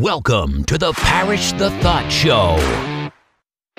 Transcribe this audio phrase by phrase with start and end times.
[0.00, 2.56] Welcome to the Parish the Thought Show.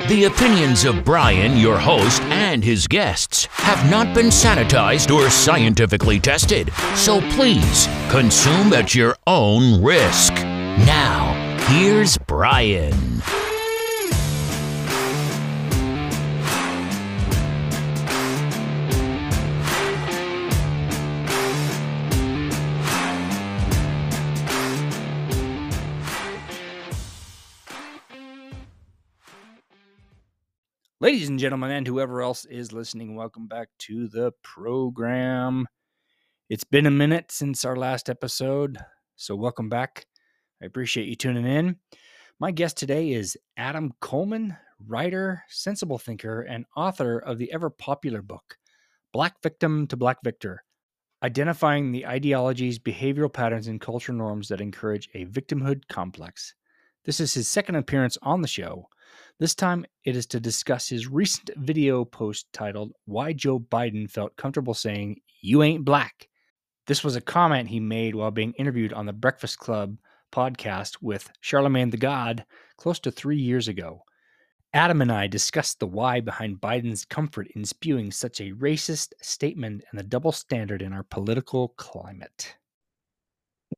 [0.08, 6.20] The opinions of Brian, your host, and his guests have not been sanitized or scientifically
[6.20, 10.34] tested, so please consume at your own risk.
[10.34, 11.36] Now,
[11.68, 13.22] here's Brian.
[31.00, 35.68] Ladies and gentlemen, and whoever else is listening, welcome back to the program.
[36.50, 38.80] It's been a minute since our last episode,
[39.16, 40.08] so welcome back.
[40.60, 41.76] I appreciate you tuning in.
[42.40, 48.24] My guest today is Adam Coleman, writer, sensible thinker, and author of the ever popular
[48.24, 48.58] book,
[49.14, 50.64] Black Victim to Black Victor
[51.22, 56.56] Identifying the Ideologies, Behavioral Patterns, and Cultural Norms that Encourage a Victimhood Complex.
[57.06, 58.90] This is his second appearance on the show.
[59.40, 64.36] This time it is to discuss his recent video post titled Why Joe Biden Felt
[64.36, 66.28] Comfortable Saying, You Ain't Black.
[66.88, 69.96] This was a comment he made while being interviewed on the Breakfast Club
[70.32, 72.46] podcast with Charlamagne Tha God
[72.78, 74.02] close to three years ago.
[74.74, 79.84] Adam and I discussed the why behind Biden's comfort in spewing such a racist statement
[79.92, 82.56] and the double standard in our political climate.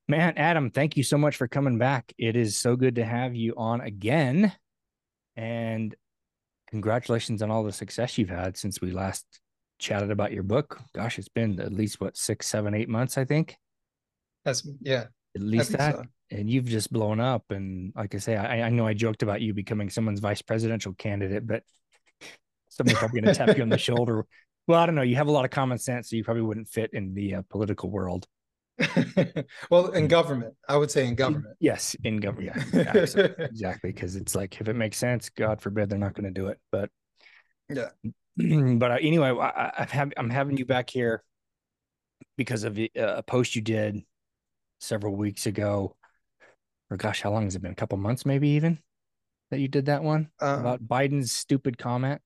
[0.07, 2.13] Man, Adam, thank you so much for coming back.
[2.17, 4.53] It is so good to have you on again.
[5.40, 5.95] And
[6.70, 9.26] congratulations on all the success you've had since we last
[9.80, 10.82] chatted about your book.
[10.94, 13.56] Gosh, it's been at least what six, seven, eight months, I think.
[14.44, 15.06] That's yeah.
[15.38, 15.95] At least that.
[15.95, 16.04] So.
[16.32, 17.45] And you've just blown up.
[17.52, 20.94] And like I say, I, I know I joked about you becoming someone's vice presidential
[20.94, 21.64] candidate, but
[22.67, 24.26] somebody's probably going to tap you on the shoulder.
[24.67, 25.04] Well, I don't know.
[25.04, 27.42] You have a lot of common sense, so you probably wouldn't fit in the uh,
[27.50, 28.28] political world.
[29.69, 31.55] well, in government, I would say in government.
[31.59, 32.58] Yes, in government.
[32.73, 33.91] Yeah, exactly.
[33.91, 36.59] Because it's like if it makes sense, God forbid they're not going to do it.
[36.71, 36.89] But
[37.69, 37.89] yeah.
[38.77, 41.23] but uh, anyway, I, I have I'm having you back here
[42.37, 44.02] because of uh, a post you did
[44.80, 45.95] several weeks ago,
[46.89, 47.71] or gosh, how long has it been?
[47.71, 48.80] A couple months, maybe even
[49.52, 52.21] that you did that one um, about Biden's stupid comment.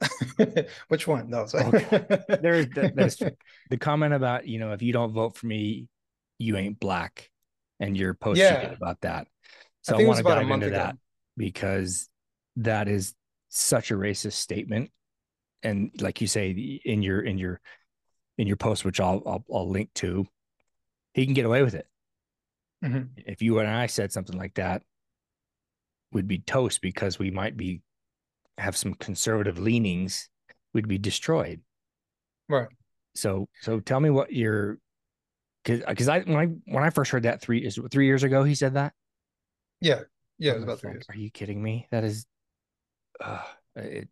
[0.88, 1.30] Which one?
[1.30, 2.20] No, okay.
[2.40, 3.22] there's, there's
[3.70, 5.88] the comment about you know if you don't vote for me,
[6.38, 7.30] you ain't black,
[7.80, 8.72] and your post yeah.
[8.72, 9.26] about that.
[9.82, 10.76] So I, I want to dive into ago.
[10.76, 10.96] that
[11.36, 12.08] because
[12.56, 13.14] that is
[13.48, 14.90] such a racist statement,
[15.62, 17.60] and like you say in your in your
[18.36, 20.26] in your post, which I'll I'll, I'll link to,
[21.14, 21.86] he can get away with it.
[22.84, 23.02] Mm-hmm.
[23.26, 24.82] If you and I said something like that,
[26.12, 27.82] would be toast because we might be
[28.58, 30.28] have some conservative leanings,
[30.74, 31.60] we'd be destroyed.
[32.48, 32.68] Right.
[33.14, 34.78] So so tell me what your
[35.64, 38.44] because because I when I when I first heard that three is three years ago
[38.44, 38.92] he said that.
[39.80, 40.00] Yeah,
[40.38, 41.06] yeah, it was about three years.
[41.08, 41.86] Are you kidding me?
[41.90, 42.26] That is,
[43.20, 43.42] uh,
[43.76, 44.08] it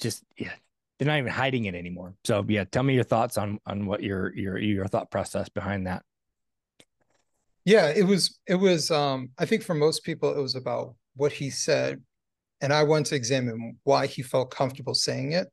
[0.00, 0.52] just yeah.
[0.98, 2.14] They're not even hiding it anymore.
[2.24, 5.88] So yeah, tell me your thoughts on on what your your your thought process behind
[5.88, 6.04] that.
[7.64, 11.32] Yeah, it was it was um I think for most people it was about what
[11.32, 12.00] he said
[12.64, 15.48] and I want to examine why he felt comfortable saying it,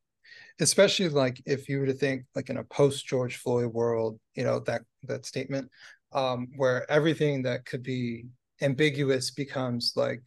[0.61, 4.45] especially like if you were to think like in a post George Floyd world, you
[4.45, 5.69] know, that that statement,
[6.13, 8.27] um, where everything that could be
[8.61, 10.21] ambiguous becomes like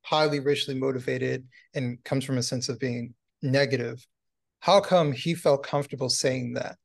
[0.00, 3.12] highly racially motivated and comes from a sense of being
[3.42, 4.02] negative.
[4.60, 6.78] How come he felt comfortable saying that?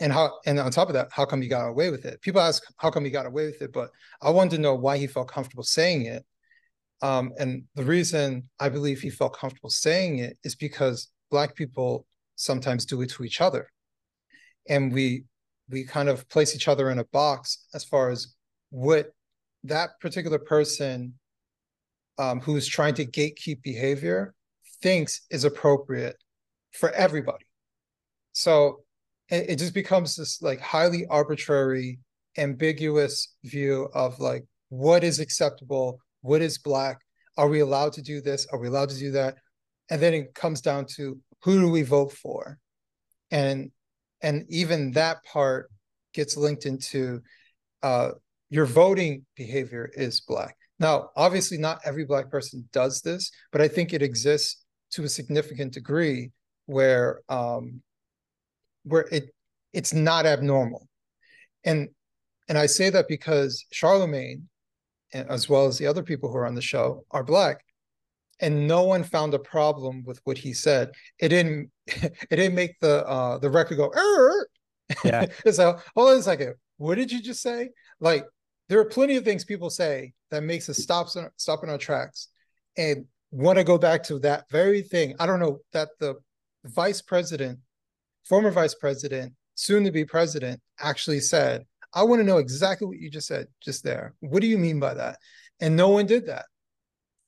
[0.00, 2.22] And how and on top of that, how come he got away with it?
[2.22, 3.90] People ask how come he got away with it, but
[4.22, 6.24] I wanted to know why he felt comfortable saying it
[7.02, 12.06] um, and the reason I believe he felt comfortable saying it is because Black people
[12.36, 13.68] sometimes do it to each other.
[14.68, 15.24] And we
[15.68, 18.34] we kind of place each other in a box as far as
[18.70, 19.10] what
[19.64, 21.14] that particular person
[22.18, 24.32] um, who's trying to gatekeep behavior
[24.80, 26.16] thinks is appropriate
[26.72, 27.44] for everybody.
[28.32, 28.84] So
[29.28, 31.98] it, it just becomes this like highly arbitrary,
[32.38, 36.98] ambiguous view of like what is acceptable what is black.
[37.36, 38.46] Are we allowed to do this?
[38.52, 39.36] Are we allowed to do that?
[39.90, 42.58] And then it comes down to who do we vote for?
[43.30, 43.70] And
[44.22, 45.70] and even that part
[46.14, 47.20] gets linked into
[47.82, 48.10] uh,
[48.48, 50.56] your voting behavior is black.
[50.78, 55.08] Now obviously not every black person does this but i think it exists to a
[55.08, 56.30] significant degree
[56.66, 57.82] where um
[58.84, 59.30] where it
[59.72, 60.88] it's not abnormal.
[61.64, 61.88] And
[62.48, 64.42] and i say that because Charlamagne
[65.12, 67.64] as well as the other people who are on the show, are black.
[68.40, 70.90] And no one found a problem with what he said.
[71.18, 71.70] It didn't.
[72.30, 73.92] It didn't make the uh, the record go.
[75.04, 75.26] Yeah.
[75.50, 76.54] so hold on a second.
[76.78, 77.70] What did you just say?
[78.00, 78.26] Like
[78.68, 82.28] there are plenty of things people say that makes us stop stop in our tracks
[82.76, 85.14] and want to go back to that very thing.
[85.18, 86.16] I don't know that the
[86.64, 87.58] vice president,
[88.24, 91.64] former vice president, soon to be president, actually said,
[91.94, 94.14] I want to know exactly what you just said just there.
[94.20, 95.18] What do you mean by that?
[95.60, 96.46] And no one did that.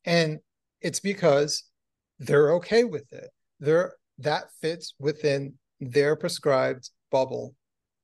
[0.05, 0.39] And
[0.81, 1.65] it's because
[2.19, 3.31] they're okay with it.
[3.61, 7.55] They're that fits within their prescribed bubble.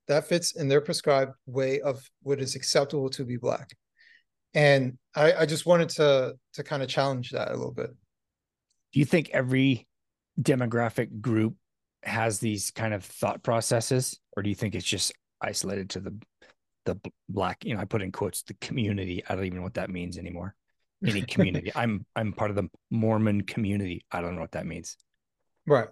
[0.08, 3.70] That fits in their prescribed way of what is acceptable to be black.
[4.52, 7.90] And I, I just wanted to to kind of challenge that a little bit.
[8.92, 9.86] Do you think every
[10.40, 11.56] demographic group
[12.02, 16.16] has these kind of thought processes, or do you think it's just isolated to the
[16.84, 16.96] the
[17.28, 17.64] black?
[17.64, 19.22] You know, I put in quotes the community.
[19.28, 20.54] I don't even know what that means anymore.
[21.06, 21.72] Any community.
[21.76, 24.04] I'm I'm part of the Mormon community.
[24.10, 24.96] I don't know what that means.
[25.66, 25.88] Right.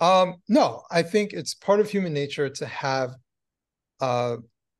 [0.00, 3.14] Um, no, I think it's part of human nature to have
[4.00, 4.36] uh,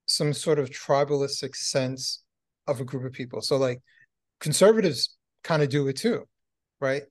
[0.06, 2.22] some sort of tribalistic sense
[2.66, 3.40] of a group of people.
[3.40, 3.80] So like
[4.40, 6.24] conservatives kind of do it too,
[6.80, 7.02] right?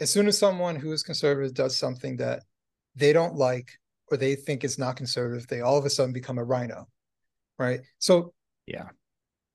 [0.00, 2.42] As soon as someone who is conservative does something that
[2.96, 3.70] they don't like
[4.08, 6.86] or they think is not conservative, they all of a sudden become a RINO,
[7.58, 7.80] right?
[7.98, 8.32] So
[8.66, 8.88] yeah,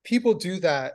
[0.04, 0.94] people do that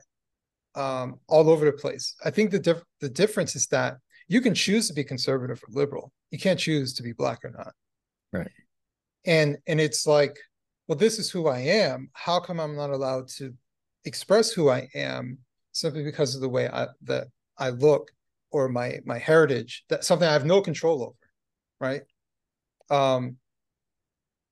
[0.75, 2.15] um, all over the place.
[2.25, 3.97] I think the diff- the difference is that
[4.29, 6.13] you can choose to be conservative or liberal.
[6.31, 7.73] You can't choose to be black or not.
[8.33, 8.51] Right.
[9.27, 10.37] And and it's like,
[10.89, 12.11] well, this is who I am.
[12.13, 13.55] How come I'm not allowed to
[14.05, 15.39] express who I am
[15.73, 17.29] simply because of the way I that
[17.59, 18.11] I look
[18.51, 19.85] or my my heritage?
[19.89, 21.15] That's something I have no control over,
[21.81, 22.03] right?
[22.91, 23.37] Um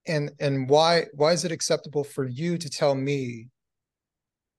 [0.07, 3.49] and and why why is it acceptable for you to tell me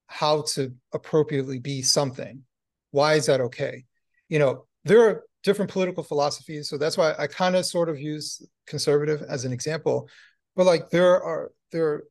[0.08, 2.44] how to appropriately be something?
[2.92, 3.86] Why is that okay?
[4.30, 6.70] You know, there are different political philosophies.
[6.70, 10.08] So that's why I kind of sort of use conservative as an example.
[10.56, 12.04] But like there are there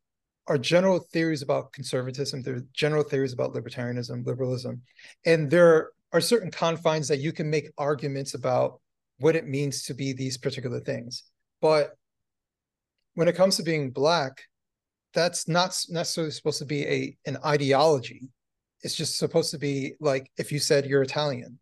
[0.49, 4.83] are general theories about conservatism, there are general theories about libertarianism, liberalism,
[5.25, 8.81] and there are certain confines that you can make arguments about
[9.19, 11.23] what it means to be these particular things.
[11.61, 11.97] But
[13.15, 14.43] when it comes to being black,
[15.15, 18.29] that's not necessarily supposed to be a an ideology.
[18.83, 21.59] It's just supposed to be like if you said you're Italian,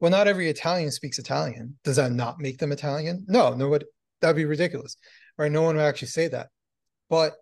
[0.00, 1.78] well, not every Italian speaks Italian.
[1.84, 3.24] Does that not make them Italian?
[3.28, 3.78] No, no,
[4.20, 4.96] that'd be ridiculous,
[5.36, 5.52] right?
[5.52, 6.48] No one would actually say that.
[7.08, 7.34] But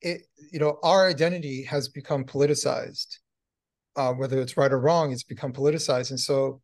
[0.00, 0.22] it,
[0.52, 3.18] you know, our identity has become politicized.
[3.96, 6.60] Uh, whether it's right or wrong, it's become politicized, and so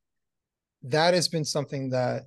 [0.82, 2.24] that has been something that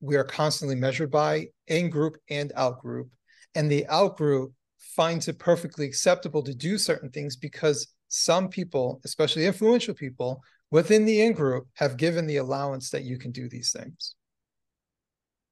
[0.00, 3.10] we are constantly measured by in group and out group,
[3.54, 9.00] and the out group finds it perfectly acceptable to do certain things because some people,
[9.04, 10.40] especially influential people,
[10.70, 14.14] within the in group have given the allowance that you can do these things.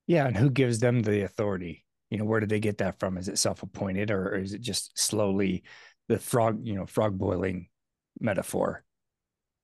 [0.06, 1.84] Yeah, and who gives them the authority?
[2.10, 3.16] You know, where did they get that from?
[3.16, 5.64] Is it self-appointed or is it just slowly
[6.08, 7.68] the frog, you know, frog boiling
[8.20, 8.84] metaphor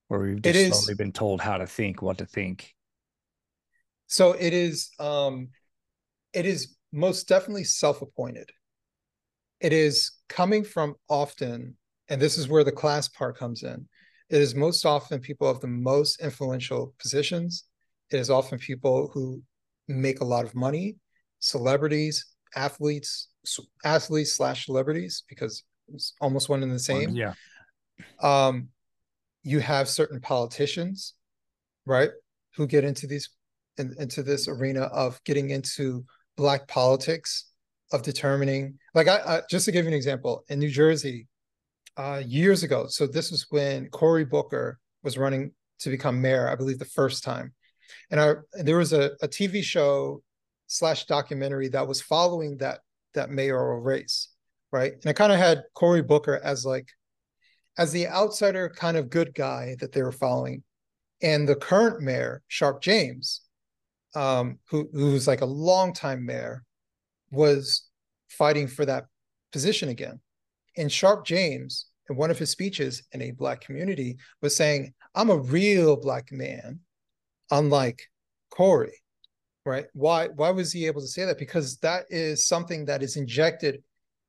[0.09, 2.75] where we've just slowly been told how to think, what to think?
[4.11, 5.49] So it is um
[6.33, 8.51] it is most definitely self-appointed.
[9.61, 11.77] It is coming from often,
[12.09, 13.87] and this is where the class part comes in
[14.31, 17.65] it is most often people of the most influential positions.
[18.11, 19.43] It is often people who
[19.89, 20.97] make a lot of money,
[21.41, 22.25] celebrities,
[22.55, 23.29] athletes,
[23.85, 27.11] athletes slash celebrities, because it's almost one and the same.
[27.11, 27.35] Yeah.
[28.23, 28.69] Um,
[29.43, 31.14] you have certain politicians,
[31.85, 32.11] right,
[32.55, 33.31] who get into these
[33.81, 36.05] in, into this arena of getting into
[36.37, 37.47] black politics,
[37.93, 38.79] of determining.
[38.95, 41.27] Like I, I just to give you an example, in New Jersey,
[41.97, 42.87] uh, years ago.
[42.89, 47.25] So this was when Cory Booker was running to become mayor, I believe the first
[47.25, 47.53] time.
[48.11, 50.23] And I, there was a, a TV show
[50.67, 52.81] slash documentary that was following that
[53.15, 54.29] that mayoral race,
[54.71, 54.93] right?
[54.93, 56.89] And I kind of had Cory Booker as like
[57.77, 60.63] as the outsider kind of good guy that they were following.
[61.23, 63.43] And the current mayor, Sharpe James,
[64.14, 66.64] um, who was like a longtime mayor,
[67.31, 67.88] was
[68.29, 69.07] fighting for that
[69.52, 70.21] position again.
[70.76, 75.31] And Sharpe James, in one of his speeches in a Black community, was saying, I'm
[75.31, 76.81] a real Black man,
[77.50, 78.02] unlike
[78.50, 79.00] Cory,
[79.67, 79.87] Right?
[79.93, 81.38] Why why was he able to say that?
[81.38, 83.83] Because that is something that is injected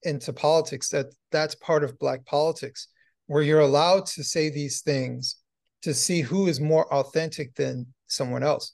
[0.03, 2.89] into politics, that that's part of Black politics,
[3.27, 5.37] where you're allowed to say these things
[5.83, 8.73] to see who is more authentic than someone else.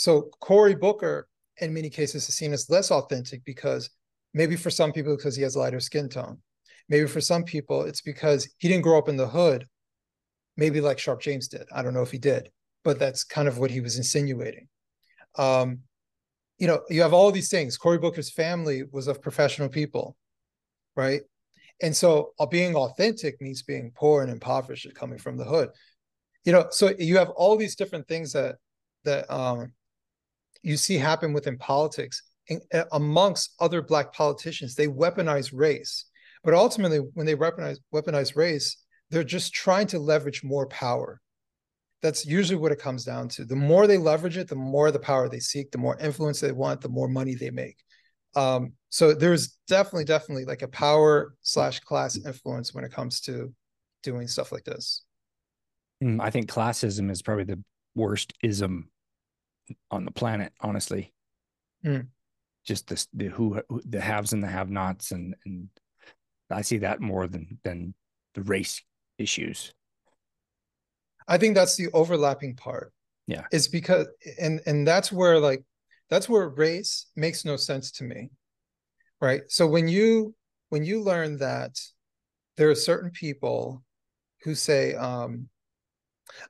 [0.00, 1.28] So Cory Booker,
[1.58, 3.90] in many cases, is seen as less authentic because
[4.32, 6.38] maybe for some people because he has lighter skin tone
[6.88, 9.66] Maybe for some people, it's because he didn't grow up in the hood,
[10.56, 11.66] maybe like Sharpe James did.
[11.70, 12.50] I don't know if he did,
[12.82, 14.66] but that's kind of what he was insinuating.
[15.36, 15.80] Um,
[16.58, 17.76] you know, you have all these things.
[17.76, 20.16] Cory Booker's family was of professional people,
[20.96, 21.20] right?
[21.82, 25.68] And so uh, being authentic means being poor and impoverished coming from the hood.
[26.44, 28.56] You know, so you have all these different things that
[29.04, 29.72] that um
[30.62, 34.74] you see happen within politics uh, amongst other black politicians.
[34.74, 36.06] They weaponize race.
[36.42, 38.76] But ultimately, when they weaponize weaponize race,
[39.10, 41.20] they're just trying to leverage more power.
[42.02, 43.44] That's usually what it comes down to.
[43.44, 46.52] The more they leverage it, the more the power they seek, the more influence they
[46.52, 47.76] want, the more money they make.
[48.34, 53.52] Um, so there's definitely, definitely like a power slash class influence when it comes to
[54.02, 55.02] doing stuff like this.
[56.02, 57.62] Mm, I think classism is probably the
[57.94, 58.88] worst ism
[59.90, 61.12] on the planet, honestly.
[61.84, 62.08] Mm.
[62.64, 65.68] Just the, the who, the haves and the have-nots, and and
[66.50, 67.94] I see that more than than
[68.34, 68.82] the race
[69.18, 69.72] issues.
[71.26, 72.92] I think that's the overlapping part.
[73.26, 73.44] Yeah.
[73.52, 74.08] Is because
[74.38, 75.62] and and that's where like
[76.08, 78.30] that's where race makes no sense to me.
[79.20, 79.42] Right?
[79.48, 80.34] So when you
[80.68, 81.78] when you learn that
[82.56, 83.82] there are certain people
[84.42, 85.48] who say um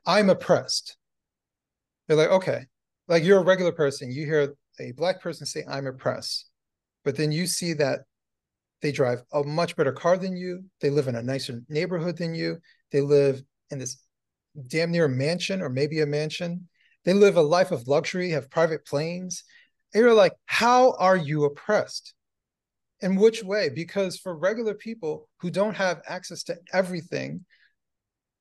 [0.05, 0.97] I'm oppressed.
[2.07, 2.65] They're like, okay,
[3.11, 6.49] like you're a regular person, you hear a black person say I'm oppressed.
[7.03, 7.99] But then you see that
[8.81, 10.63] they drive a much better car than you.
[10.79, 12.59] They live in a nicer neighborhood than you.
[12.93, 13.97] They live in this
[14.67, 16.69] damn near mansion or maybe a mansion.
[17.03, 19.43] They live a life of luxury, have private planes.
[19.93, 22.13] And you're like, how are you oppressed?
[23.01, 23.67] In which way?
[23.67, 27.43] Because for regular people who don't have access to everything,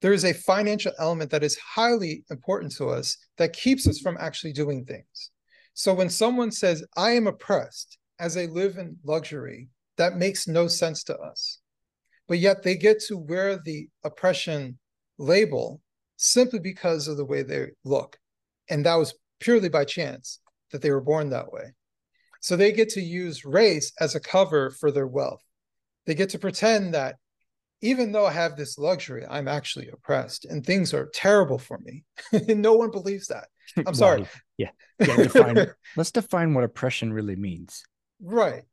[0.01, 4.17] there is a financial element that is highly important to us that keeps us from
[4.19, 5.31] actually doing things.
[5.75, 10.69] So when someone says, I am oppressed as I live in luxury, that makes no
[10.69, 11.59] sense to us.
[12.29, 14.79] But yet they get to wear the oppression
[15.19, 15.81] label
[16.17, 18.19] simply because of the way they look.
[18.69, 20.39] And that was purely by chance
[20.71, 21.73] that they were born that way.
[22.41, 25.43] So they get to use race as a cover for their wealth.
[26.07, 27.17] They get to pretend that
[27.83, 32.05] even though I have this luxury, I'm actually oppressed and things are terrible for me.
[32.55, 33.49] no one believes that.
[33.87, 34.27] I'm sorry.
[34.59, 34.71] yeah.
[34.99, 37.85] yeah define, let's define what oppression really means.
[38.23, 38.65] Right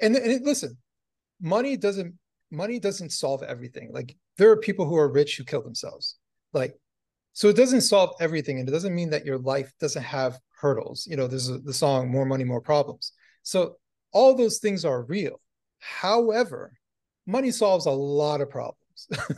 [0.00, 0.76] and, and listen,
[1.40, 2.14] money doesn't
[2.50, 3.90] money doesn't solve everything.
[3.92, 6.16] Like there are people who are rich who kill themselves.
[6.52, 6.74] Like
[7.32, 11.06] so it doesn't solve everything and it doesn't mean that your life doesn't have hurdles.
[11.08, 13.12] You know, there's a, the song more money more problems.
[13.42, 13.76] So
[14.12, 15.40] all those things are real.
[15.78, 16.72] However,
[17.28, 18.78] money solves a lot of problems.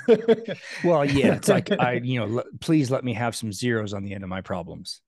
[0.84, 4.02] well, yeah, it's like I, you know, l- please let me have some zeros on
[4.02, 5.02] the end of my problems.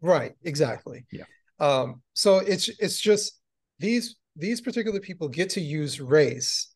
[0.00, 1.04] Right, exactly.
[1.12, 1.24] Yeah.
[1.60, 3.38] Um, so it's it's just
[3.78, 6.72] these these particular people get to use race.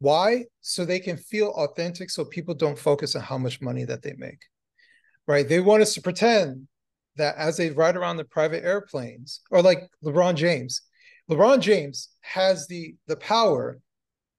[0.00, 0.46] Why?
[0.60, 4.14] So they can feel authentic so people don't focus on how much money that they
[4.16, 4.40] make.
[5.26, 5.46] Right?
[5.46, 6.66] They want us to pretend
[7.16, 10.82] that as they ride around the private airplanes, or like LeBron James,
[11.30, 13.78] LeBron James has the the power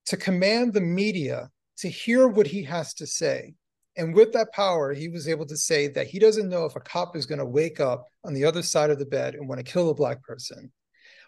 [0.09, 3.53] to command the media to hear what he has to say.
[3.97, 6.79] And with that power, he was able to say that he doesn't know if a
[6.79, 9.59] cop is going to wake up on the other side of the bed and want
[9.65, 10.71] to kill a black person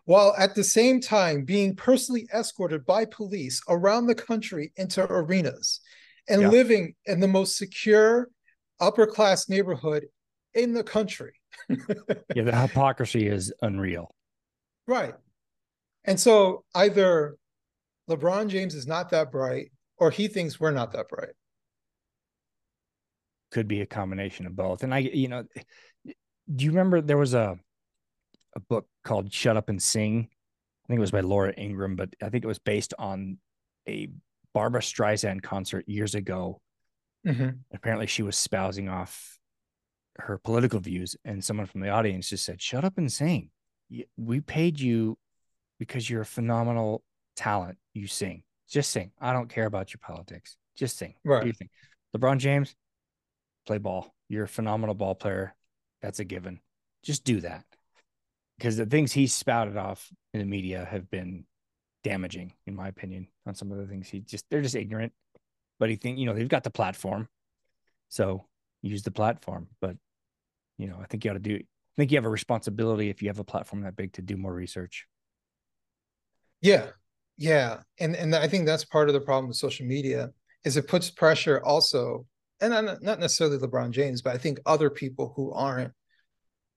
[0.06, 5.82] while at the same time being personally escorted by police around the country into arenas
[6.28, 6.50] and yeah.
[6.50, 8.30] living in the most secure
[8.80, 10.06] upper class neighborhood
[10.54, 11.34] in the country.
[11.70, 14.14] yeah, the hypocrisy is unreal.
[14.88, 15.14] Right.
[16.06, 17.38] And so either
[18.12, 21.34] LeBron James is not that bright or he thinks we're not that bright.
[23.51, 24.84] Could be a combination of both.
[24.84, 25.46] And I, you know,
[26.06, 27.60] do you remember there was a
[28.56, 30.27] a book called Shut Up and Sing.
[30.30, 33.38] I think it was by Laura Ingraham, but I think it was based on
[33.88, 34.10] a
[34.53, 36.62] Barbra Streisand concert years ago.
[37.25, 37.50] Mm-hmm.
[37.74, 39.39] Apparently, she was spousing off
[40.18, 43.50] her political views, and someone from the audience just said, "Shut up and sing.
[44.18, 45.18] We paid you
[45.80, 47.03] because you're a phenomenal
[47.36, 47.77] talent.
[47.94, 48.44] You sing.
[48.70, 49.12] Just sing.
[49.20, 50.58] I don't care about your politics.
[50.76, 51.16] Just sing.
[51.24, 51.46] Right.
[51.46, 51.72] you think?
[52.16, 52.76] LeBron James,
[53.66, 54.14] play ball.
[54.30, 55.56] You're a phenomenal ball player.
[56.02, 56.60] That's a given.
[57.04, 57.66] Just do that
[58.58, 61.46] because the things he's spouted off in the media have been
[62.04, 65.14] damaging, in my opinion, on some of the things he just they're just ignorant.
[65.80, 67.28] But he think you know they've got the platform,
[68.10, 68.46] so
[68.84, 69.68] use the platform.
[69.82, 69.98] But
[70.78, 71.56] you know, I think you ought to do.
[71.56, 74.38] I think you have a responsibility if you have a platform that big to do
[74.38, 75.08] more research.
[76.62, 76.86] Yeah,
[77.38, 80.32] yeah, and and I think that's part of the problem with social media
[80.64, 82.26] is it puts pressure also,
[82.60, 82.72] and
[83.02, 85.92] not necessarily LeBron James, but I think other people who aren't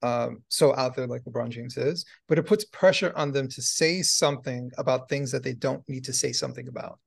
[0.03, 3.63] um, so out there like LeBron James is, but it puts pressure on them to
[3.63, 6.99] say something about things that they don't need to say something about,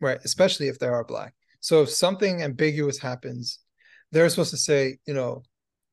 [0.00, 0.18] right?
[0.24, 1.34] Especially if they are black.
[1.60, 3.60] So if something ambiguous happens,
[4.10, 5.42] they're supposed to say, you know,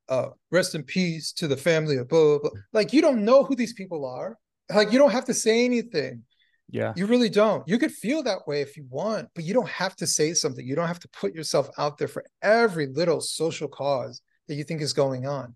[0.10, 2.60] uh, rest in peace to the family of blah, blah, blah.
[2.74, 4.38] Like you don't know who these people are.
[4.74, 6.24] Like you don't have to say anything.
[6.70, 6.94] Yeah.
[6.96, 7.68] You really don't.
[7.68, 10.66] You could feel that way if you want, but you don't have to say something.
[10.66, 14.64] You don't have to put yourself out there for every little social cause that you
[14.64, 15.56] think is going on.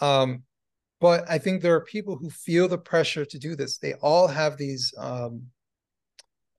[0.00, 0.42] Um,
[1.00, 3.78] but I think there are people who feel the pressure to do this.
[3.78, 5.44] They all have these um,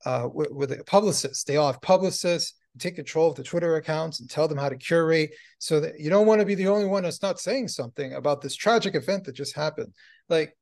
[0.03, 1.43] uh, with, publicists.
[1.43, 4.75] They all have publicists take control of the Twitter accounts and tell them how to
[4.75, 8.13] curate so that you don't want to be the only one that's not saying something
[8.13, 9.93] about this tragic event that just happened.
[10.29, 10.55] Like,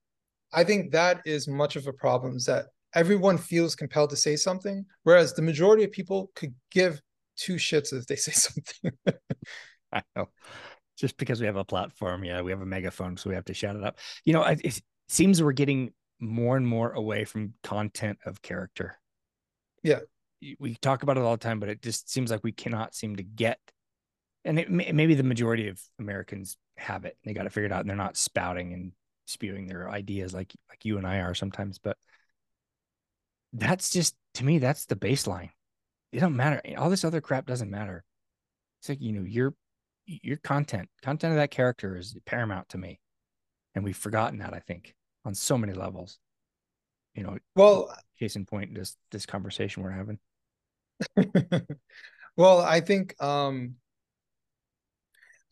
[0.52, 4.36] I think that is much of a problem is that everyone feels compelled to say
[4.36, 7.02] something, whereas the majority of people could give
[7.38, 8.92] two shits if they say something.
[9.94, 10.30] I know.
[10.98, 13.54] Just because we have a platform, yeah, we have a megaphone, so we have to
[13.54, 13.98] shout it up.
[14.26, 18.98] You know, it seems we're getting more and more away from content of character.
[19.82, 20.00] Yeah
[20.60, 23.16] we talk about it all the time, but it just seems like we cannot seem
[23.18, 23.60] to get.
[24.46, 27.90] And it, maybe the majority of Americans have it; they got it figured out, and
[27.90, 28.92] they're not spouting and
[29.28, 31.78] spewing their ideas like like you and I are sometimes.
[31.78, 31.98] But
[33.54, 35.50] that's just to me, that's the baseline.
[36.12, 36.62] It don't matter.
[36.78, 38.04] All this other crap doesn't matter.
[38.80, 39.54] It's like you know your
[40.06, 43.00] your content, content of that character is paramount to me,
[43.76, 44.54] and we've forgotten that.
[44.54, 46.18] I think on so many levels.
[47.16, 50.20] You know, well, case in point, this this conversation we're having.
[52.38, 53.76] well, I think um,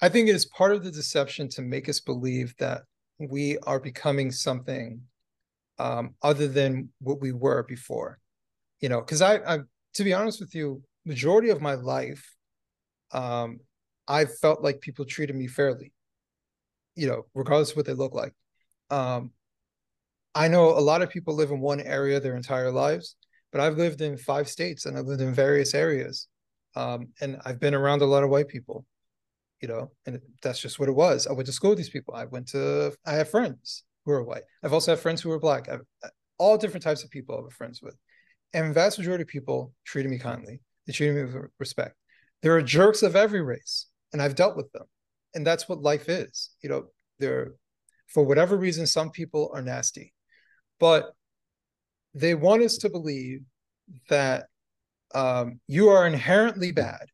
[0.02, 2.84] I think it is part of the deception to make us believe that
[3.20, 5.02] we are becoming something
[5.80, 8.20] um, other than what we were before.
[8.82, 9.60] You know, because I, I,
[9.96, 12.36] to be honest with you, majority of my life,
[13.12, 13.60] um,
[14.08, 15.94] I felt like people treated me fairly.
[16.96, 18.34] You know, regardless of what they look like.
[18.90, 19.32] Um,
[20.34, 23.16] I know a lot of people live in one area their entire lives,
[23.52, 26.28] but I've lived in five states and I've lived in various areas.
[26.76, 28.86] Um, and I've been around a lot of white people,
[29.62, 31.26] you know, and that's just what it was.
[31.26, 32.14] I went to school with these people.
[32.14, 34.44] I went to, I have friends who are white.
[34.64, 35.68] I've also had friends who are black.
[35.70, 35.82] I've,
[36.38, 37.96] all different types of people I've friends with.
[38.54, 40.62] And vast majority of people treated me kindly.
[40.86, 41.96] They treated me with respect.
[42.42, 44.86] There are jerks of every race, and I've dealt with them.
[45.36, 46.52] And that's what life is.
[46.62, 46.88] You
[47.20, 47.52] know,
[48.08, 50.14] for whatever reason, some people are nasty.
[50.80, 51.12] But
[52.14, 53.42] they want us to believe
[54.10, 54.46] that
[55.14, 57.08] um, you are inherently bad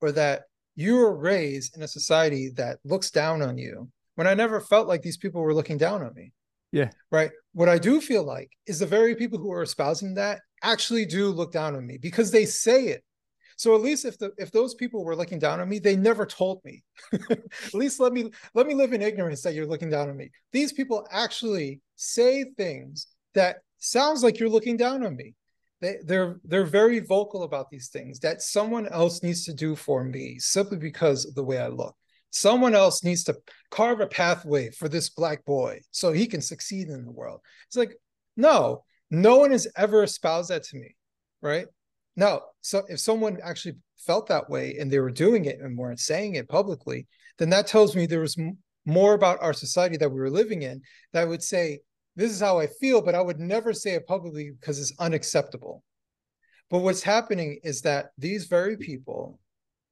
[0.00, 0.42] or that
[0.74, 4.88] you were raised in a society that looks down on you when I never felt
[4.88, 6.32] like these people were looking down on me.
[6.72, 6.90] Yeah.
[7.10, 7.30] Right.
[7.52, 11.28] What I do feel like is the very people who are espousing that actually do
[11.28, 13.02] look down on me because they say it.
[13.56, 16.24] So at least if the if those people were looking down on me, they never
[16.24, 16.82] told me.
[17.30, 20.30] at least let me let me live in ignorance that you're looking down on me.
[20.52, 25.34] These people actually say things that sounds like you're looking down on me.
[25.82, 30.04] They, they're they're very vocal about these things that someone else needs to do for
[30.04, 31.94] me simply because of the way I look.
[32.30, 33.36] Someone else needs to
[33.70, 37.40] carve a pathway for this black boy so he can succeed in the world.
[37.66, 37.94] It's like,
[38.36, 40.94] no, no one has ever espoused that to me,
[41.42, 41.66] right?
[42.16, 42.42] No.
[42.60, 46.36] So if someone actually felt that way and they were doing it and weren't saying
[46.36, 47.06] it publicly,
[47.38, 50.62] then that tells me there was m- more about our society that we were living
[50.62, 51.80] in that would say,
[52.16, 55.82] this is how I feel, but I would never say it publicly because it's unacceptable.
[56.68, 59.40] But what's happening is that these very people,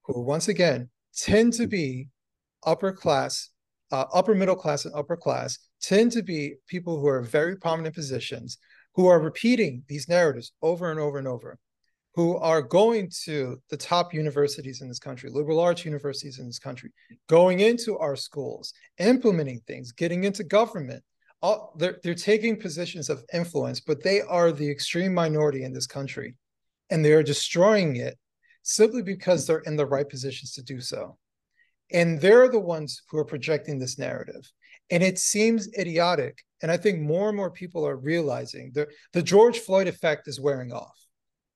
[0.03, 2.09] who once again tend to be
[2.65, 3.51] upper class,
[3.93, 7.95] uh, upper middle class, and upper class, tend to be people who are very prominent
[7.95, 8.59] positions,
[8.95, 11.59] who are repeating these narratives over and over and over,
[12.15, 16.59] who are going to the top universities in this country, liberal arts universities in this
[16.59, 16.91] country,
[17.29, 21.03] going into our schools, implementing things, getting into government,
[21.43, 25.87] all they're they're taking positions of influence, but they are the extreme minority in this
[25.87, 26.35] country,
[26.91, 28.19] and they are destroying it
[28.63, 31.17] simply because they're in the right positions to do so.
[31.91, 34.51] And they're the ones who are projecting this narrative.
[34.91, 36.39] And it seems idiotic.
[36.63, 40.41] And I think more and more people are realizing the, the George Floyd effect is
[40.41, 40.99] wearing off,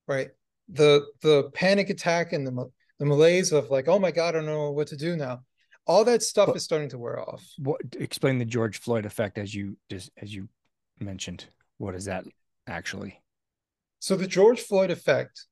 [0.06, 0.28] right?
[0.68, 4.46] The the panic attack and the the malaise of like, oh my God, I don't
[4.46, 5.40] know what to do now
[5.86, 7.44] all that stuff but, is starting to wear off.
[7.58, 10.48] What explain the George Floyd effect as you just as you
[11.00, 11.46] mentioned?
[11.78, 12.24] What is that
[12.66, 13.20] actually?
[13.98, 15.46] So the George Floyd effect,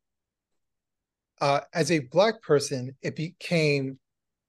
[1.41, 3.99] uh, as a black person, it became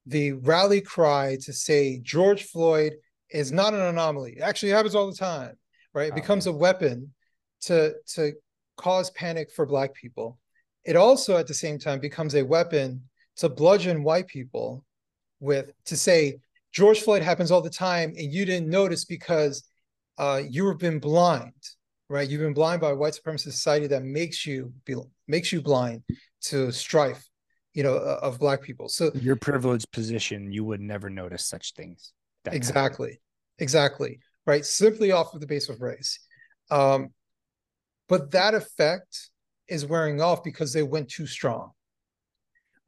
[0.06, 2.94] the rally cry to say George Floyd
[3.30, 4.34] is not an anomaly.
[4.38, 5.56] It actually happens all the time,
[5.94, 6.08] right?
[6.08, 7.14] It oh, becomes a weapon
[7.62, 8.34] to to
[8.78, 10.40] cause panic for black people.
[10.84, 13.04] It also at the same time becomes a weapon
[13.38, 14.84] to bludgeon white people
[15.40, 16.40] with to say
[16.72, 19.64] George Floyd happens all the time and you didn't notice because
[20.18, 21.54] uh, you've been blind,
[22.10, 22.28] right?
[22.28, 24.96] You've been blind by a white supremacist society that makes you be,
[25.28, 26.04] makes you blind
[26.44, 27.28] to strife,
[27.74, 28.90] you know, of black people.
[28.90, 32.14] So your privileged position, you would never notice such things.
[32.46, 33.22] Exactly,
[33.60, 34.66] exactly, right?
[34.66, 36.20] Simply off of the base of race.
[36.70, 37.10] Um,
[38.10, 39.30] but that effect
[39.68, 41.72] is wearing off because they went too strong.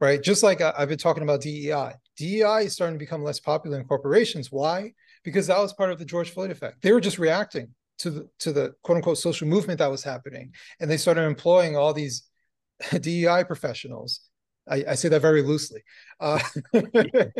[0.00, 0.22] Right.
[0.22, 1.92] Just like I, I've been talking about DEI.
[2.18, 4.52] DEI is starting to become less popular in corporations.
[4.52, 4.92] Why?
[5.22, 6.82] Because that was part of the George Floyd effect.
[6.82, 7.68] They were just reacting
[7.98, 10.52] to the to the quote unquote social movement that was happening.
[10.80, 12.28] And they started employing all these
[13.00, 14.20] DEI professionals.
[14.68, 15.82] I, I say that very loosely.
[16.20, 16.40] Uh,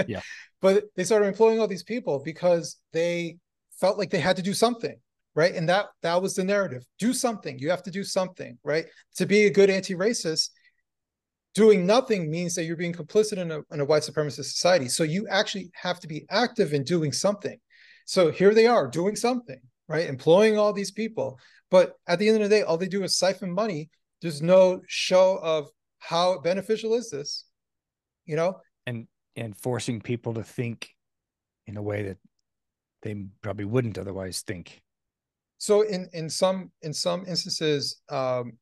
[0.07, 0.21] yeah.
[0.61, 3.39] But they started employing all these people because they
[3.81, 4.97] felt like they had to do something
[5.37, 5.57] right?
[5.57, 6.85] And that that was the narrative.
[7.01, 7.59] Do something.
[7.59, 8.87] You have to do something right?
[9.17, 10.51] To be a good anti-racist
[11.55, 14.89] doing nothing means that you're being complicit in a, in a white supremacist society.
[14.89, 17.59] So you actually have to be active in doing something.
[18.07, 20.09] So here they are doing something right?
[20.09, 21.39] Employing all these people.
[21.71, 23.91] But at the end of the day all they do is siphon money.
[24.23, 25.69] There's no show of
[26.09, 27.45] how beneficial is this?
[28.27, 28.61] You know?
[28.87, 30.91] And and forcing people to think
[31.67, 32.19] in a way that
[33.03, 34.83] they probably wouldn't otherwise think.
[35.59, 38.59] So in in some in some instances um,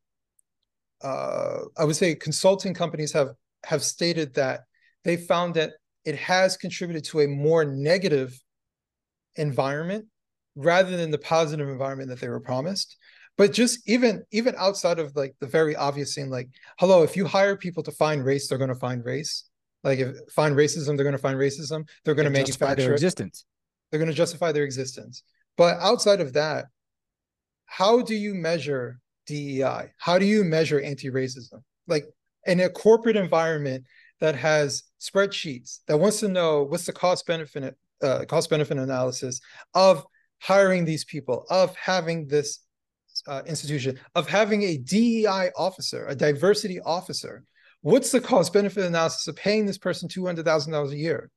[1.03, 3.31] uh, i would say consulting companies have
[3.65, 4.61] have stated that
[5.05, 5.73] they found that
[6.05, 8.41] it has contributed to a more negative
[9.37, 10.05] environment
[10.55, 12.97] rather than the positive environment that they were promised
[13.39, 17.27] but just even even outside of like the very obvious thing like hello if you
[17.27, 19.45] hire people to find race they're going to find race.
[19.85, 21.89] Like if find racism they're going to find racism.
[22.05, 23.45] They're going to manufacture their existence.
[23.91, 25.23] They're going to justify their existence.
[25.57, 26.67] But outside of that
[27.67, 29.63] how do you measure dei
[29.99, 31.63] how do you measure anti-racism?
[31.87, 32.05] Like
[32.47, 33.85] in a corporate environment
[34.21, 39.41] that has spreadsheets that wants to know what's the cost benefit uh, cost benefit analysis
[39.75, 40.05] of
[40.41, 42.61] hiring these people of having this
[43.27, 47.45] uh, institution of having a DEI officer, a diversity officer.
[47.83, 51.31] What's the cost benefit analysis of paying this person $200,000 a year?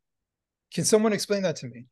[0.73, 1.85] Can someone explain that to me?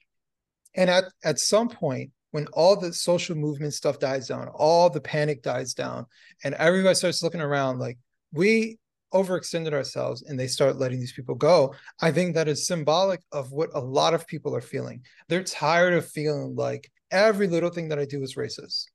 [0.75, 5.01] And at, at some point, when all the social movement stuff dies down, all the
[5.01, 6.07] panic dies down,
[6.43, 7.97] and everybody starts looking around like
[8.31, 8.79] we
[9.13, 13.51] overextended ourselves and they start letting these people go, I think that is symbolic of
[13.51, 15.03] what a lot of people are feeling.
[15.29, 18.85] They're tired of feeling like every little thing that I do is racist.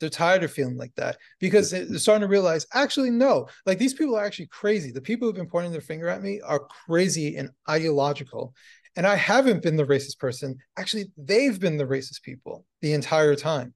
[0.00, 3.94] They're tired of feeling like that because they're starting to realize, actually, no, like these
[3.94, 4.90] people are actually crazy.
[4.90, 8.54] The people who've been pointing their finger at me are crazy and ideological.
[8.96, 10.58] And I haven't been the racist person.
[10.76, 13.74] Actually, they've been the racist people the entire time.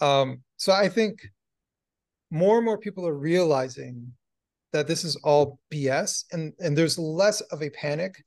[0.00, 1.20] Um, so I think
[2.30, 4.12] more and more people are realizing
[4.72, 8.22] that this is all BS and, and there's less of a panic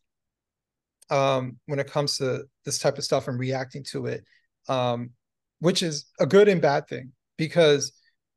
[1.10, 4.24] um, when it comes to this type of stuff and reacting to it,
[4.67, 5.12] um,
[5.60, 7.91] which is a good and bad thing because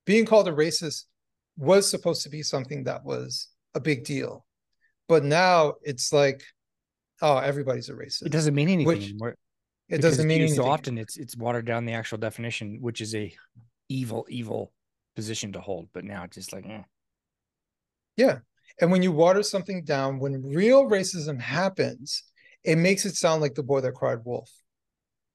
[0.06, 1.04] being called a racist
[1.56, 4.46] was supposed to be something that was a big deal.
[5.08, 6.42] But now it's like,
[7.20, 8.26] oh, everybody's a racist.
[8.26, 9.36] It doesn't mean anything which, anymore.
[9.88, 10.56] It doesn't mean anything.
[10.56, 13.34] So often it's it's watered down the actual definition, which is a
[13.88, 14.72] evil, evil
[15.16, 15.88] position to hold.
[15.92, 16.82] But now it's just like, eh.
[18.16, 18.38] yeah.
[18.80, 22.22] And when you water something down, when real racism happens,
[22.62, 24.50] it makes it sound like the boy that cried wolf.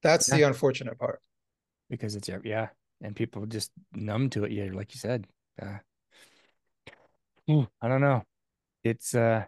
[0.03, 0.37] That's yeah.
[0.37, 1.21] the unfortunate part.
[1.89, 2.69] Because it's yeah,
[3.03, 4.51] and people just numb to it.
[4.51, 5.27] Yeah, like you said.
[5.61, 5.77] Uh,
[7.81, 8.23] I don't know.
[8.83, 9.43] It's uh,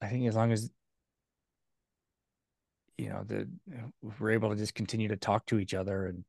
[0.00, 0.70] I think as long as
[2.98, 3.48] you know the
[4.18, 6.24] we're able to just continue to talk to each other and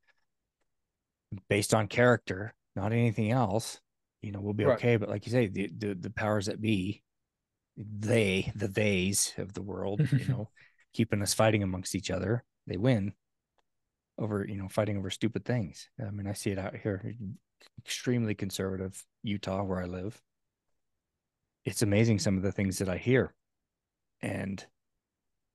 [1.49, 3.79] based on character, not anything else,
[4.21, 4.75] you know, we'll be right.
[4.75, 4.97] okay.
[4.97, 7.01] But like you say, the, the the powers that be,
[7.77, 10.49] they the theys of the world, you know,
[10.93, 13.13] keeping us fighting amongst each other, they win
[14.17, 15.89] over you know fighting over stupid things.
[15.99, 17.13] I mean, I see it out here,
[17.79, 20.21] extremely conservative Utah, where I live.
[21.65, 23.33] It's amazing some of the things that I hear,
[24.21, 24.63] and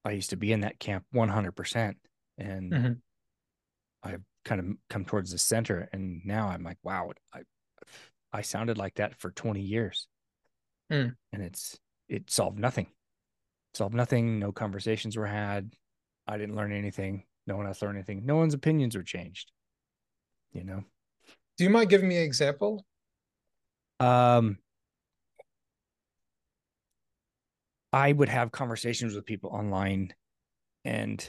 [0.05, 1.97] I used to be in that camp 100 percent,
[2.37, 2.93] and mm-hmm.
[4.03, 7.41] I've kind of come towards the center, and now I'm like, wow, I
[8.33, 10.09] I sounded like that for 20 years,
[10.93, 11.15] mm.
[11.33, 12.89] and it's it solved nothing,
[13.75, 14.39] solved nothing.
[14.39, 15.75] No conversations were had.
[16.27, 18.25] I didn't learn anything no one else learned anything.
[18.25, 19.51] No one's opinions were changed.
[20.53, 20.85] You know.
[21.57, 22.85] Do you mind giving me an example?
[23.99, 24.59] Um,
[27.93, 30.15] I would have conversations with people online,
[30.85, 31.29] and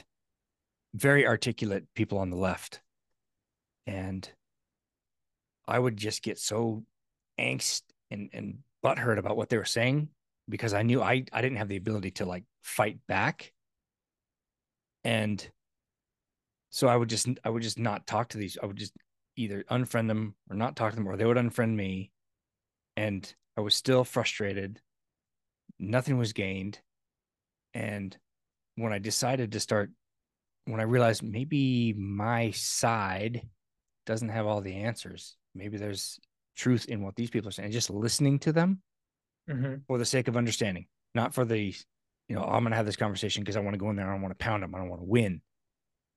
[0.94, 2.80] very articulate people on the left,
[3.86, 4.30] and
[5.66, 6.84] I would just get so
[7.38, 10.08] angst and and butthurt about what they were saying
[10.48, 13.52] because I knew I I didn't have the ability to like fight back.
[15.02, 15.48] And
[16.70, 18.56] so I would just I would just not talk to these.
[18.62, 18.94] I would just
[19.36, 22.12] either unfriend them or not talk to them, or they would unfriend me.
[22.96, 24.80] And I was still frustrated.
[25.78, 26.80] Nothing was gained.
[27.74, 28.16] And
[28.76, 29.90] when I decided to start,
[30.66, 33.48] when I realized maybe my side
[34.06, 36.20] doesn't have all the answers, maybe there's
[36.56, 38.82] truth in what these people are saying, just listening to them
[39.48, 41.74] hmm for the sake of understanding, not for the,
[42.28, 44.08] you know, I'm going to have this conversation because I want to go in there.
[44.08, 44.74] I don't want to pound them.
[44.74, 45.42] I don't want to win.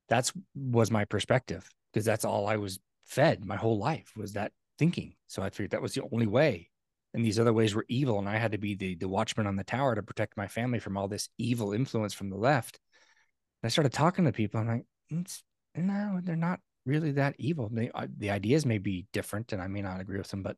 [0.10, 4.52] That's was my perspective because that's all I was fed my whole life was that
[4.80, 5.16] thinking.
[5.28, 6.70] So I figured that was the only way.
[7.14, 8.18] And these other ways were evil.
[8.18, 10.80] And I had to be the, the watchman on the tower to protect my family
[10.80, 12.80] from all this evil influence from the left.
[13.62, 14.60] And I started talking to people.
[14.60, 15.44] I'm like, it's,
[15.76, 17.70] no, they're not really that evil.
[17.72, 20.58] They, uh, the ideas may be different and I may not agree with them, but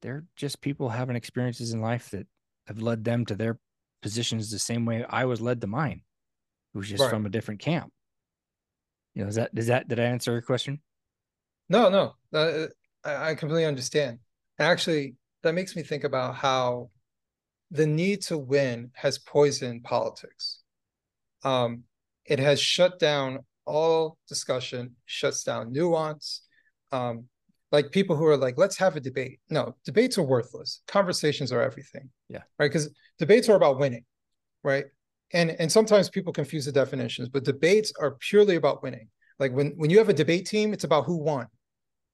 [0.00, 2.26] they're just people having experiences in life that
[2.66, 3.58] have led them to their
[4.02, 6.02] positions the same way I was led to mine.
[6.74, 7.10] It was just Right.
[7.10, 7.92] from a different camp.
[9.14, 10.80] You know, is that does that did I answer your question?
[11.68, 12.66] No, no, uh,
[13.04, 14.18] I, I completely understand.
[14.58, 16.90] Actually, that makes me think about how
[17.70, 20.60] the need to win has poisoned politics.
[21.42, 21.84] Um,
[22.24, 26.42] it has shut down all discussion, shuts down nuance.
[26.92, 27.28] Um,
[27.72, 29.40] like people who are like, let's have a debate.
[29.50, 30.82] No, debates are worthless.
[30.86, 32.08] Conversations are everything.
[32.28, 32.42] Yeah.
[32.58, 32.70] Right.
[32.70, 34.04] Because debates are about winning.
[34.62, 34.84] Right.
[35.32, 39.08] And and sometimes people confuse the definitions, but debates are purely about winning.
[39.38, 41.46] Like when when you have a debate team, it's about who won.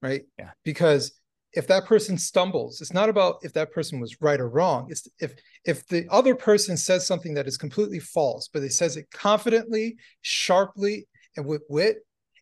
[0.01, 0.23] Right.
[0.38, 0.51] Yeah.
[0.64, 1.12] Because
[1.53, 4.87] if that person stumbles, it's not about if that person was right or wrong.
[4.90, 8.96] It's if if the other person says something that is completely false, but they says
[8.96, 11.99] it confidently, sharply, and with wit,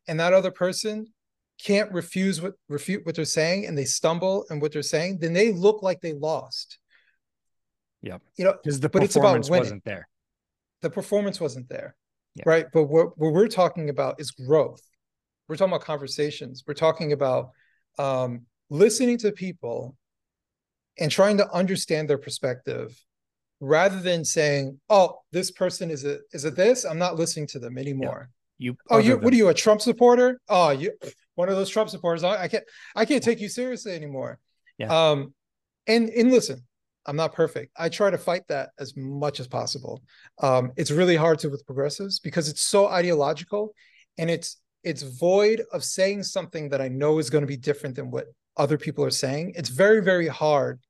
[0.07, 1.07] and that other person
[1.61, 5.33] can't refuse what refute what they're saying, and they stumble and what they're saying, then
[5.33, 6.79] they look like they lost.
[8.03, 8.23] Yep.
[8.37, 9.63] You know, Because the But it's about performance winning.
[9.63, 10.09] wasn't there.
[10.83, 11.97] The performance wasn't there.
[12.35, 12.45] Yeah.
[12.47, 12.67] Right.
[12.73, 14.83] But what, what we're talking about is growth.
[15.49, 16.63] We're talking about conversations.
[16.67, 17.51] We're talking about
[17.99, 19.97] um, listening to people
[20.99, 22.97] and trying to understand their perspective
[23.61, 26.85] rather than saying, oh, this person is a is a this.
[26.85, 28.31] I'm not listening to them anymore.
[28.59, 30.41] You Oh, you what are you, a Trump supporter?
[30.49, 30.93] Oh, you
[31.35, 32.25] one of those Trump supporters.
[32.25, 32.65] I, I can't
[32.95, 34.39] I can't take you seriously anymore.
[34.79, 35.11] Yeah.
[35.11, 35.35] Um
[35.87, 36.65] and and listen,
[37.09, 37.73] I'm not perfect.
[37.77, 40.03] I try to fight that as much as possible.
[40.43, 43.75] Um, it's really hard to with progressives because it's so ideological
[44.19, 47.97] and it's it's void of saying something that I know is going to be different
[47.97, 49.55] than what other people are saying.
[49.57, 50.81] It's very, very hard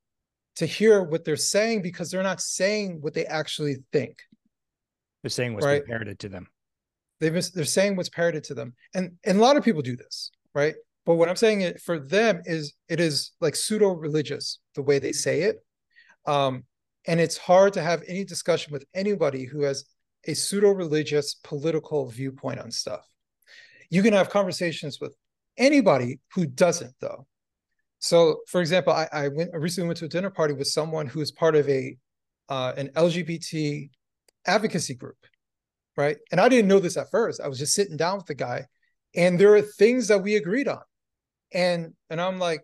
[0.57, 4.19] to hear what they're saying because they're not saying what they actually think.
[5.23, 5.87] They're saying what's Right.
[5.87, 6.49] parroted to them.
[7.21, 9.97] They've mis- they're saying what's parroted to them, and and a lot of people do
[9.97, 10.75] this, right?
[11.07, 15.13] But what I'm saying for them is it is like pseudo religious the way they
[15.13, 15.65] say it,
[16.27, 16.65] um,
[17.07, 19.85] and it's hard to have any discussion with anybody who has
[20.27, 23.07] a pseudo religious political viewpoint on stuff.
[23.91, 25.15] You can have conversations with
[25.57, 27.27] anybody who doesn't, though.
[27.99, 31.07] So, for example, I, I went I recently went to a dinner party with someone
[31.07, 31.97] who is part of a
[32.49, 33.91] uh, an LGBT
[34.47, 35.17] advocacy group,
[35.97, 36.17] right?
[36.31, 37.41] And I didn't know this at first.
[37.41, 38.67] I was just sitting down with the guy,
[39.15, 40.83] and there are things that we agreed on,
[41.53, 42.61] and and I'm like,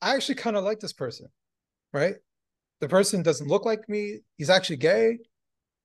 [0.00, 1.28] I actually kind of like this person,
[1.92, 2.14] right?
[2.80, 4.20] The person doesn't look like me.
[4.36, 5.18] He's actually gay,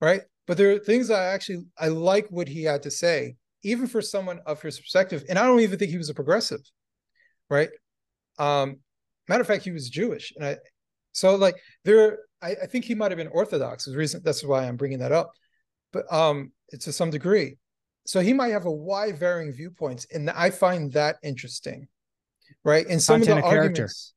[0.01, 0.21] right?
[0.47, 4.01] But there are things I actually I like what he had to say, even for
[4.01, 5.23] someone of his perspective.
[5.29, 6.61] And I don't even think he was a progressive,
[7.49, 7.69] right?
[8.37, 8.77] Um,
[9.27, 10.57] matter of fact, he was Jewish, and I
[11.13, 13.85] so like there, I, I think he might have been Orthodox.
[13.85, 15.31] The reason that's why I'm bringing that up,
[15.91, 17.57] but um, it's to some degree.
[18.05, 21.87] So he might have a wide varying viewpoints, and I find that interesting,
[22.65, 22.85] right?
[22.87, 23.69] And some Content of the of character.
[23.83, 24.13] arguments,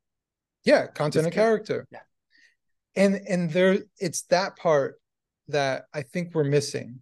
[0.64, 2.00] yeah, content of character, Yeah.
[2.96, 5.00] And and there, it's that part
[5.48, 7.00] that I think we're missing,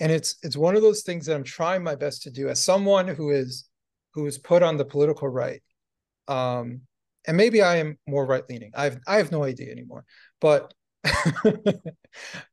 [0.00, 2.62] and it's it's one of those things that I'm trying my best to do as
[2.62, 3.68] someone who is
[4.14, 5.62] who is put on the political right,
[6.28, 6.80] um,
[7.26, 8.72] and maybe I am more right leaning.
[8.74, 10.04] I have I have no idea anymore,
[10.40, 10.72] but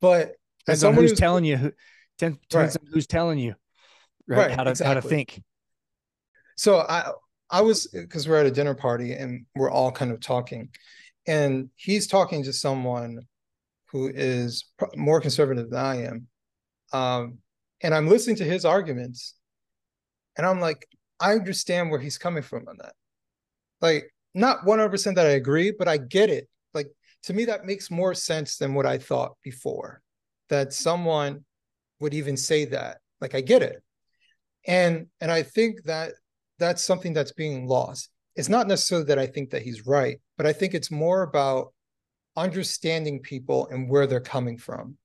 [0.02, 0.34] but
[0.68, 1.72] as someone who's who's telling you who
[2.18, 3.56] ten- depends on who's telling you
[4.28, 5.42] right, Right, how to how to think.
[6.56, 7.12] So I
[7.50, 10.70] I was because we're at a dinner party and we're all kind of talking,
[11.28, 13.22] and he's talking to someone
[13.92, 16.28] who is more conservative than I am,
[16.94, 17.38] um,
[17.82, 19.36] and I'm listening to his arguments,
[20.38, 20.88] and I'm like,
[21.20, 22.94] I understand where he's coming from on that.
[23.82, 26.48] Like, not 100% that I agree, but I get it.
[26.74, 26.88] Like
[27.24, 30.02] to me, that makes more sense than what I thought before.
[30.50, 31.46] That someone
[32.00, 32.98] would even say that.
[33.20, 33.84] Like I get it,
[34.68, 36.14] and and I think that
[36.60, 38.11] that's something that's being lost.
[38.36, 41.74] It's not necessarily that I think that he's right, but I think it's more about
[42.36, 44.98] understanding people and where they're coming from.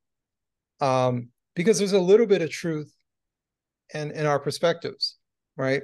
[0.81, 2.93] Um, because there's a little bit of truth
[3.95, 5.17] in, in our perspectives,
[5.57, 5.83] right?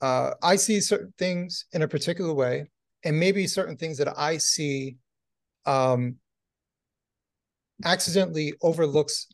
[0.00, 2.66] Uh, I see certain things in a particular way,
[3.04, 4.96] and maybe certain things that I see
[5.64, 6.16] um,
[7.84, 9.26] accidentally overlooks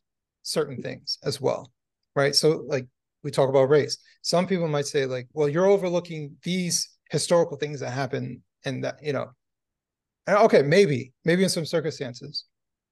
[0.43, 1.73] certain things as well,
[2.15, 2.35] right?
[2.35, 2.87] So, like
[3.23, 7.79] we talk about race, some people might say, like, well, you're overlooking these historical things
[7.81, 9.29] that happen, and that you know,
[10.29, 12.45] Okay, maybe, maybe in some circumstances,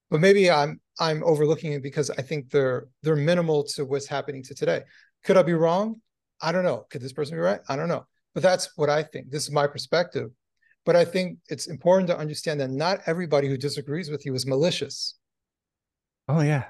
[0.09, 4.43] but maybe I'm I'm overlooking it because I think they're they're minimal to what's happening
[4.43, 4.83] to today.
[5.23, 6.01] Could I be wrong?
[6.41, 6.85] I don't know.
[6.89, 7.61] Could this person be right?
[7.69, 8.05] I don't know.
[8.33, 9.29] But that's what I think.
[9.29, 10.29] This is my perspective.
[10.85, 14.45] But I think it's important to understand that not everybody who disagrees with you is
[14.47, 15.15] malicious.
[16.27, 16.65] Oh yeah.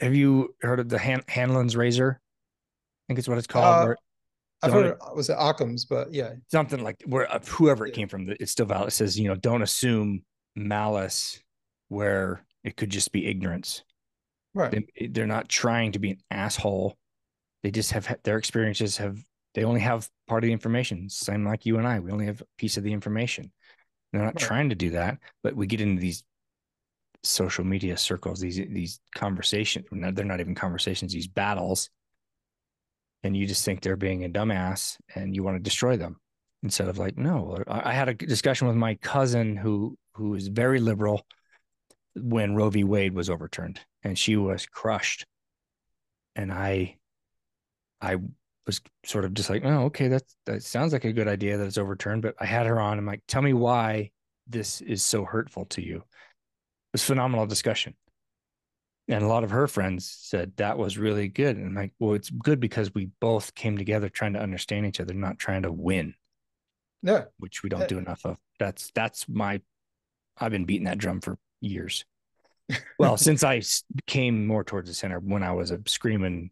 [0.00, 2.20] Have you heard of the Han- Hanlon's razor?
[2.20, 3.90] I think it's what it's called.
[3.90, 3.94] Uh,
[4.64, 7.96] I've heard it was it Occam's, but yeah, something like where uh, whoever it yeah.
[7.96, 8.88] came from, it's still valid.
[8.88, 10.22] It says you know don't assume
[10.56, 11.40] malice
[11.88, 13.82] where it could just be ignorance.
[14.54, 14.84] Right.
[14.98, 16.96] They, they're not trying to be an asshole.
[17.62, 19.18] They just have their experiences have
[19.54, 21.08] they only have part of the information.
[21.08, 23.52] Same like you and I, we only have a piece of the information.
[24.12, 24.36] They're not right.
[24.36, 26.24] trying to do that, but we get into these
[27.22, 29.86] social media circles, these these conversations.
[29.90, 31.90] They're not even conversations; these battles
[33.24, 36.20] and you just think they're being a dumbass and you want to destroy them
[36.62, 40.78] instead of like no i had a discussion with my cousin who who is very
[40.78, 41.26] liberal
[42.14, 42.84] when roe v.
[42.84, 45.26] Wade was overturned and she was crushed.
[46.36, 46.96] And i
[48.00, 48.16] i
[48.66, 51.66] was sort of just like oh okay that that sounds like a good idea that
[51.66, 52.98] it's overturned but i had her on.
[52.98, 54.10] I'm like tell me why
[54.46, 55.96] this is so hurtful to you.
[55.96, 57.94] It was phenomenal discussion
[59.08, 61.56] and a lot of her friends said that was really good.
[61.56, 65.00] And I'm like well it's good because we both came together trying to understand each
[65.00, 66.14] other not trying to win.
[67.02, 67.24] Yeah.
[67.38, 68.38] Which we don't do enough of.
[68.58, 69.60] That's that's my
[70.38, 72.04] i've been beating that drum for years.
[72.98, 73.60] Well since i
[74.06, 76.50] came more towards the center when i was a screaming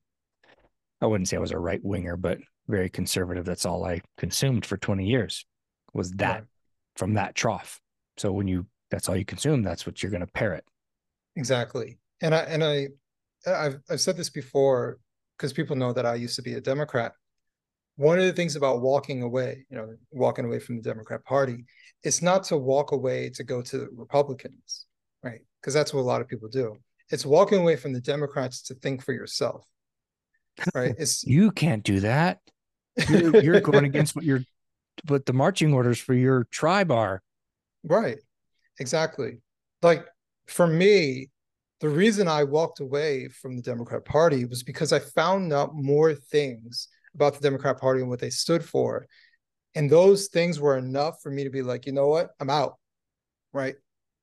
[1.01, 2.39] i wouldn't say i was a right winger but
[2.69, 3.45] very conservative.
[3.45, 5.47] That's all i consumed for 20 years
[5.95, 6.45] was that right.
[6.97, 7.81] from that trough.
[8.19, 10.65] So when you that's all you consume that's what you're going to parrot.
[11.35, 12.89] Exactly and I and I
[13.47, 14.99] I've I've said this before
[15.37, 17.13] because people know that I used to be a Democrat.
[17.97, 21.67] One of the things about walking away, you know, walking away from the Democrat Party,
[22.03, 24.87] it's not to walk away to go to Republicans,
[25.23, 25.41] right?
[25.61, 26.77] Because that's what a lot of people do.
[27.11, 29.67] It's walking away from the Democrats to think for yourself,
[30.75, 30.95] right?
[30.97, 32.39] It's you can't do that.
[33.09, 34.45] You're, you're going against what you're,
[35.09, 37.23] what the marching orders for your tribe are.
[37.85, 38.19] Right.
[38.79, 39.39] Exactly.
[39.83, 40.07] Like
[40.47, 41.29] for me,
[41.83, 46.15] the reason I walked away from the Democrat Party was because I found out more
[46.15, 49.05] things about the Democrat Party and what they stood for.
[49.75, 52.31] And those things were enough for me to be like, you know what?
[52.39, 52.77] I'm out.
[53.53, 53.75] Right.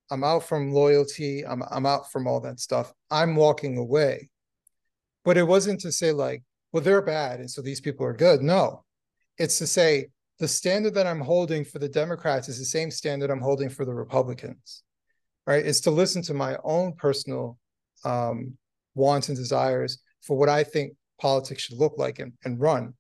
[0.10, 1.46] I'm out from loyalty.
[1.46, 2.94] I'm I'm out from all that stuff.
[3.12, 4.30] I'm walking away.
[5.26, 8.42] But it wasn't to say like, well, they're bad and so these people are good.
[8.42, 8.86] No.
[9.38, 10.08] It's to say
[10.40, 13.84] the standard that I'm holding for the Democrats is the same standard I'm holding for
[13.84, 14.84] the Republicans
[15.50, 17.58] right, is to listen to my own personal
[18.06, 18.56] um,
[18.94, 22.94] wants and desires for what I think politics should look like and, and run,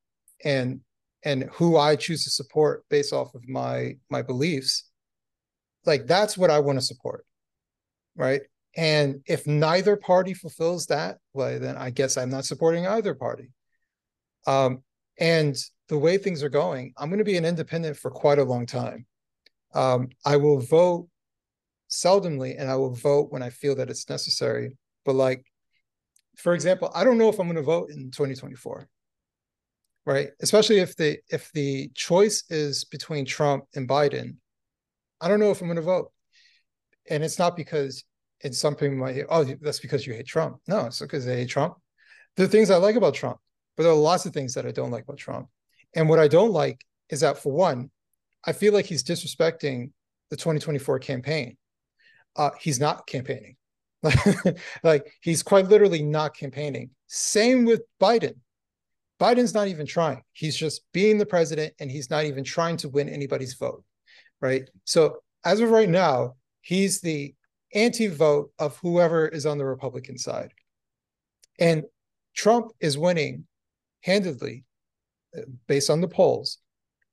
[0.44, 0.82] and
[1.24, 4.90] and who I choose to support based off of my my beliefs.
[5.86, 7.24] Like that's what I want to support,
[8.16, 8.42] right?
[8.76, 13.52] And if neither party fulfills that, well, then I guess I'm not supporting either party.
[14.48, 14.82] Um,
[15.20, 15.56] and
[15.88, 18.66] the way things are going, I'm going to be an independent for quite a long
[18.66, 19.06] time.
[19.74, 21.09] Um, I will vote
[21.90, 24.78] seldomly and I will vote when I feel that it's necessary.
[25.06, 25.44] But like,
[26.38, 28.88] for example, I don't know if I'm going to vote in 2024.
[30.06, 30.30] Right.
[30.42, 34.38] Especially if the if the choice is between Trump and Biden,
[35.22, 36.12] I don't know if I'm going to vote.
[37.10, 38.04] And it's not because
[38.44, 40.58] and some people might hear, oh, that's because you hate Trump.
[40.68, 41.76] No, it's because they hate Trump.
[42.38, 43.38] There are things I like about Trump,
[43.76, 45.48] but there are lots of things that I don't like about Trump.
[45.94, 47.92] And what I don't like is that for one,
[48.46, 49.92] I feel like he's disrespecting
[50.30, 51.58] the 2024 campaign
[52.36, 53.56] uh, he's not campaigning.
[54.84, 56.92] like he's quite literally not campaigning.
[57.08, 58.36] Same with Biden.
[59.20, 60.24] Biden's not even trying.
[60.32, 63.84] He's just being the president and he's not even trying to win anybody's vote.
[64.42, 64.70] Right.
[64.86, 67.36] So as of right now, he's the
[67.74, 70.54] anti vote of whoever is on the Republican side.
[71.60, 71.84] And
[72.34, 73.46] Trump is winning
[74.02, 74.64] handedly
[75.38, 76.60] uh, based on the polls.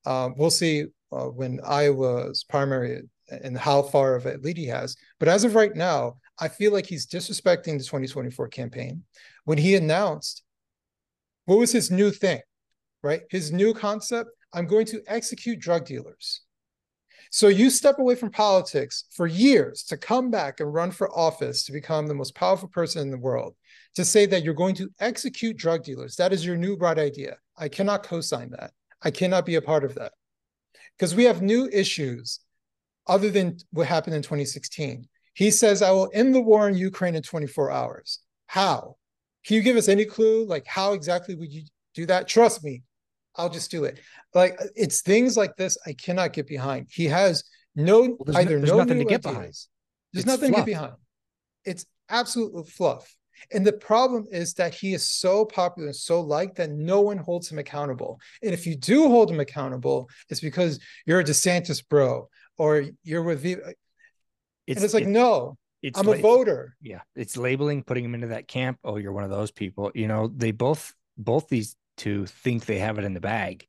[0.05, 4.97] Um, we'll see uh, when Iowa's primary and how far of a lead he has.
[5.19, 9.03] But as of right now, I feel like he's disrespecting the 2024 campaign
[9.45, 10.43] when he announced
[11.47, 12.41] what was his new thing,
[13.03, 13.23] right?
[13.31, 16.43] His new concept I'm going to execute drug dealers.
[17.31, 21.65] So you step away from politics for years to come back and run for office
[21.65, 23.55] to become the most powerful person in the world,
[23.97, 26.17] to say that you're going to execute drug dealers.
[26.17, 27.37] That is your new bright idea.
[27.59, 28.73] I cannot co sign that.
[29.03, 30.13] I cannot be a part of that.
[30.97, 32.41] Because we have new issues
[33.07, 35.09] other than what happened in 2016.
[35.35, 38.21] He says, I will end the war in Ukraine in 24 hours.
[38.47, 38.97] How?
[39.45, 40.45] Can you give us any clue?
[40.47, 41.63] Like, how exactly would you
[41.95, 42.27] do that?
[42.27, 42.83] Trust me,
[43.37, 44.01] I'll just do it.
[44.35, 46.89] Like, it's things like this I cannot get behind.
[46.91, 47.45] He has
[47.75, 49.45] no Well, there's no- either there's no nothing to get behind.
[49.45, 49.69] There's
[50.15, 50.65] It's nothing fluff.
[50.65, 50.95] to get behind.
[51.65, 53.15] It's absolute fluff.
[53.53, 57.19] And the problem is that he is so popular and so liked that no one
[57.19, 58.19] holds him accountable.
[58.43, 63.23] And if you do hold him accountable, it's because you're a DeSantis bro or you're
[63.23, 63.53] with V.
[63.55, 63.75] and
[64.67, 66.77] it's like, it- no, it's I'm a voter.
[66.81, 70.09] yeah it's labeling putting them into that camp oh you're one of those people you
[70.09, 73.67] know they both both these two think they have it in the bag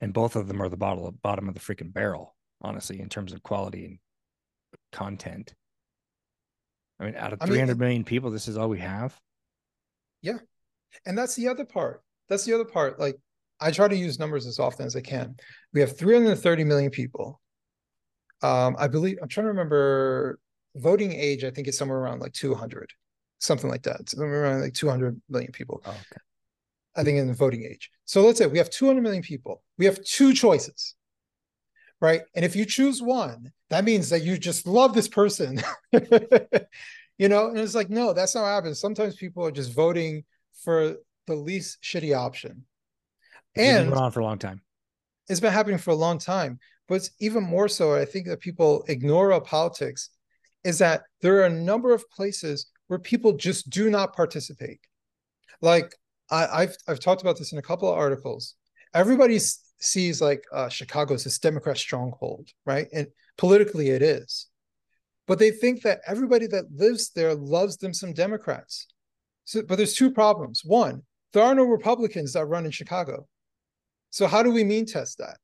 [0.00, 3.32] and both of them are the bottle bottom of the freaking barrel honestly in terms
[3.32, 3.98] of quality and
[4.92, 5.52] content
[6.98, 9.18] i mean out of I mean, 300 million people this is all we have
[10.22, 10.38] Yeah.
[11.06, 12.02] And that's the other part.
[12.28, 12.98] That's the other part.
[12.98, 13.16] Like
[13.60, 15.36] I try to use numbers as often as I can.
[15.72, 17.40] We have 330 million people.
[18.42, 20.38] Um, I believe I'm trying to remember
[20.76, 22.90] voting age, I think it's somewhere around like 200,
[23.38, 24.08] something like that.
[24.08, 25.82] Somewhere around like 200 million people.
[25.84, 26.20] oh, okay.
[26.96, 27.90] I think in the voting age.
[28.04, 29.62] So let's say we have 200 million people.
[29.78, 30.94] We have two choices,
[32.00, 32.22] right?
[32.34, 35.60] And if you choose one, that means that you just love this person,
[35.92, 37.48] you know?
[37.48, 38.80] And it's like, no, that's not what happens.
[38.80, 40.24] Sometimes people are just voting
[40.64, 40.96] for
[41.28, 42.64] the least shitty option.
[43.54, 44.62] It's been And going on for a long time
[45.30, 46.58] it's been happening for a long time.
[46.90, 50.10] But even more so, I think that people ignore politics
[50.64, 54.80] is that there are a number of places where people just do not participate.
[55.62, 55.94] Like
[56.32, 58.56] I, I've I've talked about this in a couple of articles.
[58.92, 59.38] Everybody
[59.78, 62.88] sees like uh, Chicago as this Democrat stronghold, right?
[62.92, 63.06] And
[63.38, 64.48] politically it is,
[65.28, 68.88] but they think that everybody that lives there loves them some Democrats.
[69.44, 70.62] So, but there's two problems.
[70.64, 71.02] One,
[71.34, 73.28] there are no Republicans that run in Chicago.
[74.10, 75.36] So how do we mean test that?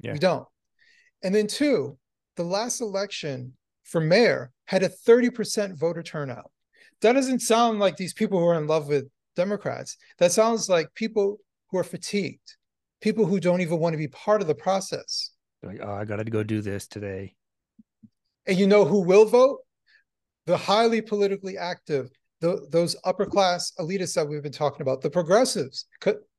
[0.00, 0.12] Yeah.
[0.12, 0.46] We don't.
[1.24, 1.98] And then two,
[2.36, 6.52] the last election for mayor had a 30% voter turnout.
[7.00, 9.96] That doesn't sound like these people who are in love with Democrats.
[10.18, 12.56] That sounds like people who are fatigued,
[13.00, 15.30] people who don't even want to be part of the process.
[15.60, 17.34] They're like oh i gotta go do this today
[18.46, 19.60] And you know who will vote?
[20.46, 22.10] The highly politically active,
[22.44, 25.86] the, those upper class elitists that we've been talking about, the progressives,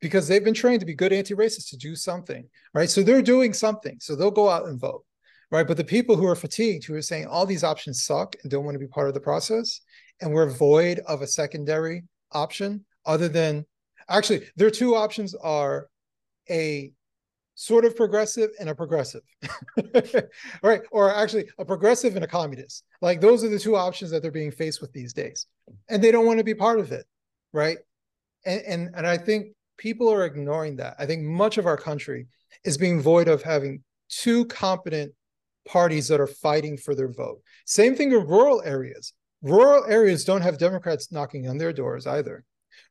[0.01, 2.91] because they've been trained to be good anti racists to do something, right?
[2.91, 3.97] So they're doing something.
[3.99, 5.03] So they'll go out and vote,
[5.49, 5.65] right?
[5.65, 8.65] But the people who are fatigued, who are saying all these options suck and don't
[8.65, 9.81] want to be part of the process,
[10.21, 13.65] and we're void of a secondary option other than
[14.07, 15.89] actually, their two options are
[16.51, 16.91] a
[17.55, 19.21] sort of progressive and a progressive.
[20.61, 20.81] right.
[20.91, 22.83] Or actually a progressive and a communist.
[23.01, 25.47] Like those are the two options that they're being faced with these days.
[25.89, 27.05] And they don't want to be part of it.
[27.53, 27.77] Right.
[28.45, 29.47] And and, and I think
[29.77, 30.95] people are ignoring that.
[30.99, 32.27] I think much of our country
[32.63, 35.13] is being void of having two competent
[35.67, 37.41] parties that are fighting for their vote.
[37.65, 39.13] Same thing in rural areas.
[39.41, 42.43] Rural areas don't have Democrats knocking on their doors either.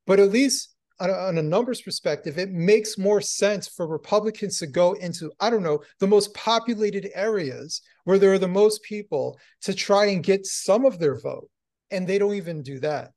[0.06, 4.58] But at least on a, on a numbers perspective, it makes more sense for Republicans
[4.58, 8.82] to go into, I don't know, the most populated areas where there are the most
[8.82, 11.50] people to try and get some of their vote.
[11.90, 13.10] And they don't even do that.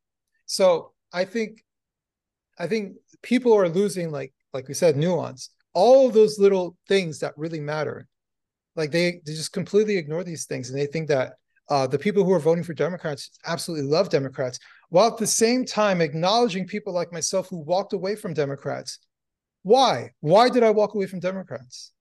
[0.46, 1.64] So I think,
[2.58, 7.20] I think people are losing, like, like we said, nuance, all of those little things
[7.20, 8.08] that really matter.
[8.76, 11.34] Like they, they just completely ignore these things and they think that
[11.70, 14.60] uh, the people who are voting for Democrats absolutely love Democrats,
[14.90, 19.00] while at the same time acknowledging people like myself who walked away from Democrats.
[19.64, 20.12] Why?
[20.22, 21.92] Why did I walk away from Democrats?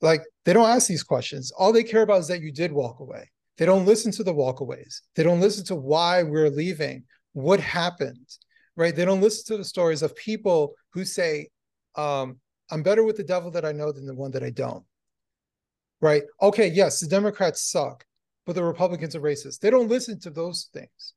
[0.00, 1.50] Like they don't ask these questions.
[1.50, 3.30] All they care about is that you did walk away.
[3.56, 5.00] They don't listen to the walkaways.
[5.14, 8.28] They don't listen to why we're leaving, what happened,
[8.76, 8.94] right?
[8.94, 11.48] They don't listen to the stories of people who say,
[11.96, 12.38] um,
[12.70, 14.84] I'm better with the devil that I know than the one that I don't.
[16.00, 16.24] Right?
[16.42, 18.04] Okay, yes, the Democrats suck,
[18.46, 19.60] but the Republicans are racist.
[19.60, 21.14] They don't listen to those things.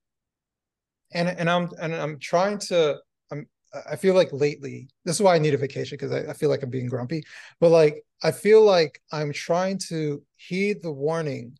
[1.13, 2.97] And and I'm and I'm trying to
[3.32, 3.47] I'm
[3.88, 6.49] I feel like lately, this is why I need a vacation because I, I feel
[6.49, 7.23] like I'm being grumpy.
[7.59, 11.57] But like I feel like I'm trying to heed the warning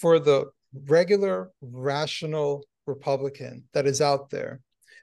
[0.00, 0.46] for the
[0.86, 4.60] regular rational Republican that is out there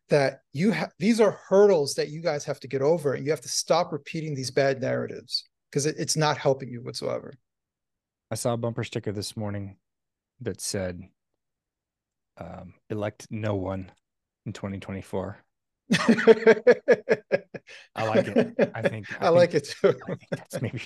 [0.10, 3.32] that you have these are hurdles that you guys have to get over and you
[3.32, 7.34] have to stop repeating these bad narratives because it, it's not helping you whatsoever.
[8.32, 9.76] I saw a bumper sticker this morning
[10.40, 11.04] that said,
[12.38, 13.92] um, elect no one
[14.46, 15.38] in 2024.
[17.96, 18.72] I like it.
[18.74, 19.90] I think- I I, like it too.
[20.10, 20.82] I think that's maybe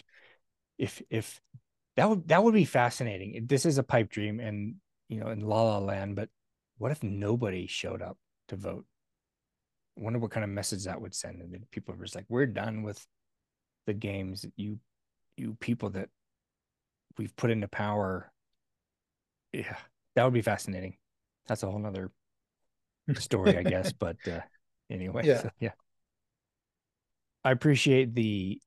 [0.77, 1.39] if if
[1.95, 3.45] that would that would be fascinating.
[3.47, 4.75] This is a pipe dream and
[5.07, 6.29] you know in La La Land, but
[6.77, 8.17] what if nobody showed up
[8.49, 8.85] to vote?
[9.97, 11.41] I wonder what kind of message that would send.
[11.41, 13.05] And people are just like, we're done with
[13.85, 14.45] the games.
[14.57, 14.79] You
[15.37, 16.09] you people that
[17.17, 18.31] we've put into power.
[19.53, 19.77] Yeah,
[20.15, 20.97] that would be fascinating.
[21.47, 22.11] That's a whole nother
[23.15, 23.91] story, I guess.
[23.91, 24.41] But uh,
[24.89, 25.41] anyway, Yeah.
[25.43, 25.71] so, yeah.
[27.43, 28.59] I appreciate the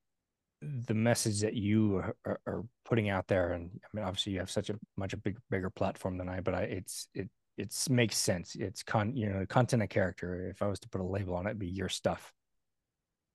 [0.60, 4.50] the message that you are, are, putting out there, and I mean, obviously you have
[4.50, 8.16] such a much a big bigger platform than I, but I it's it it makes
[8.16, 8.54] sense.
[8.54, 10.48] It's con you know content and character.
[10.48, 12.32] If I was to put a label on it, it'd be your stuff.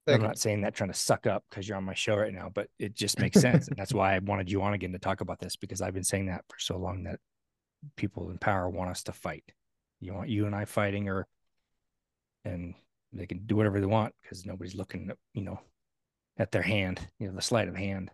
[0.05, 0.27] Thank I'm you.
[0.27, 2.67] not saying that trying to suck up because you're on my show right now, but
[2.77, 5.39] it just makes sense, and that's why I wanted you on again to talk about
[5.39, 7.19] this because I've been saying that for so long that
[7.95, 9.43] people in power want us to fight.
[9.99, 11.27] You want you and I fighting, or
[12.43, 12.73] and
[13.13, 15.59] they can do whatever they want because nobody's looking, you know,
[16.37, 18.11] at their hand, you know, the sleight of hand.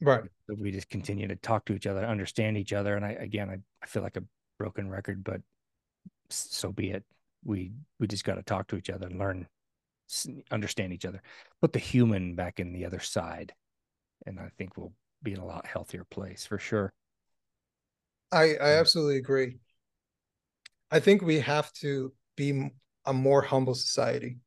[0.00, 0.24] Right.
[0.48, 2.96] So we just continue to talk to each other, understand each other.
[2.96, 4.24] And I, again, I, I feel like a
[4.58, 5.40] broken record, but
[6.28, 7.04] so be it.
[7.44, 9.46] We, we just got to talk to each other and learn,
[10.50, 11.22] understand each other,
[11.60, 13.52] put the human back in the other side.
[14.26, 14.92] And I think we'll
[15.22, 16.92] be in a lot healthier place for sure.
[18.30, 19.58] I, I absolutely agree.
[20.90, 22.70] I think we have to be
[23.06, 24.38] a more humble society.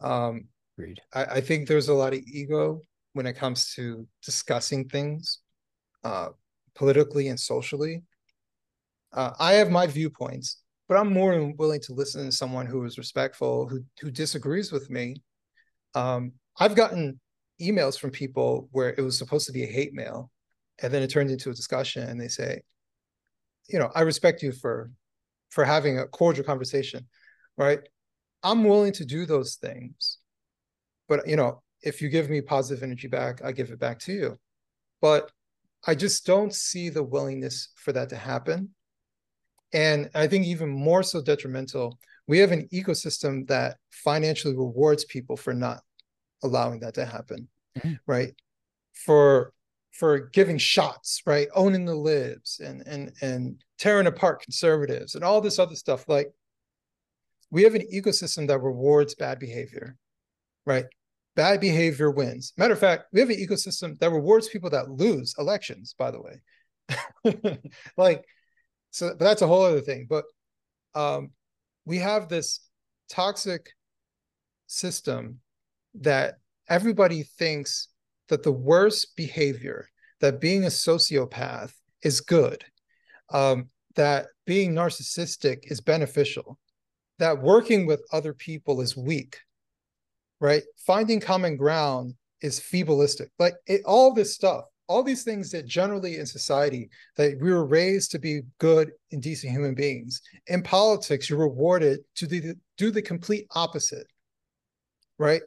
[0.00, 0.48] Um,
[0.78, 1.00] Agreed.
[1.12, 2.82] I, I think there's a lot of ego
[3.12, 5.40] when it comes to discussing things
[6.04, 6.28] uh,
[6.74, 8.02] politically and socially.
[9.12, 12.84] Uh, I have my viewpoints, but I'm more than willing to listen to someone who
[12.84, 15.22] is respectful, who who disagrees with me.
[15.94, 17.20] Um, I've gotten
[17.62, 20.32] emails from people where it was supposed to be a hate mail,
[20.82, 22.62] and then it turned into a discussion, and they say,
[23.68, 24.90] you know, I respect you for
[25.50, 27.06] for having a cordial conversation,
[27.56, 27.78] right?
[28.42, 30.18] I'm willing to do those things.
[31.08, 34.12] But you know, if you give me positive energy back, I give it back to
[34.12, 34.38] you.
[35.00, 35.30] But
[35.86, 38.70] I just don't see the willingness for that to happen.
[39.72, 45.36] And I think even more so detrimental, we have an ecosystem that financially rewards people
[45.36, 45.80] for not
[46.42, 47.48] allowing that to happen.
[47.78, 47.94] Mm-hmm.
[48.06, 48.34] Right.
[48.92, 49.52] For
[49.92, 51.48] for giving shots, right?
[51.54, 56.08] Owning the libs and and and tearing apart conservatives and all this other stuff.
[56.08, 56.32] Like
[57.50, 59.96] we have an ecosystem that rewards bad behavior,
[60.64, 60.86] right?
[61.36, 62.52] Bad behavior wins.
[62.56, 66.20] Matter of fact, we have an ecosystem that rewards people that lose elections, by the
[66.20, 67.58] way.
[67.96, 68.24] like,
[68.90, 70.06] so, but that's a whole other thing.
[70.08, 70.24] But
[70.94, 71.30] um,
[71.84, 72.60] we have this
[73.08, 73.70] toxic
[74.66, 75.40] system
[75.94, 76.34] that
[76.68, 77.88] everybody thinks
[78.28, 79.88] that the worst behavior,
[80.20, 81.72] that being a sociopath
[82.02, 82.64] is good,
[83.32, 86.58] um, that being narcissistic is beneficial
[87.20, 89.38] that working with other people is weak,
[90.40, 90.62] right?
[90.86, 93.28] Finding common ground is feebleistic.
[93.38, 97.64] Like it, all this stuff, all these things that generally in society that we were
[97.64, 100.20] raised to be good and decent human beings.
[100.48, 104.08] In politics, you're rewarded to do, do the complete opposite,
[105.16, 105.42] right?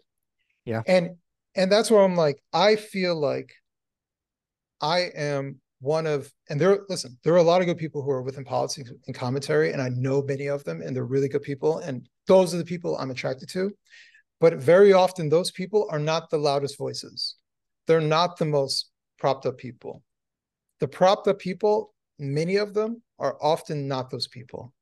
[0.63, 0.81] Yeah.
[0.87, 1.17] And
[1.55, 3.51] and that's where I'm like, I feel like
[4.79, 8.11] I am one of and there listen there are a lot of good people who
[8.11, 11.41] are within politics and commentary and i know many of them and they're really good
[11.41, 13.69] people and those are the people i'm attracted to
[14.39, 17.35] but very often those people are not the loudest voices
[17.85, 18.92] they're not the most
[19.23, 20.03] propped up people
[20.81, 24.73] the propped up people many of them are often not those people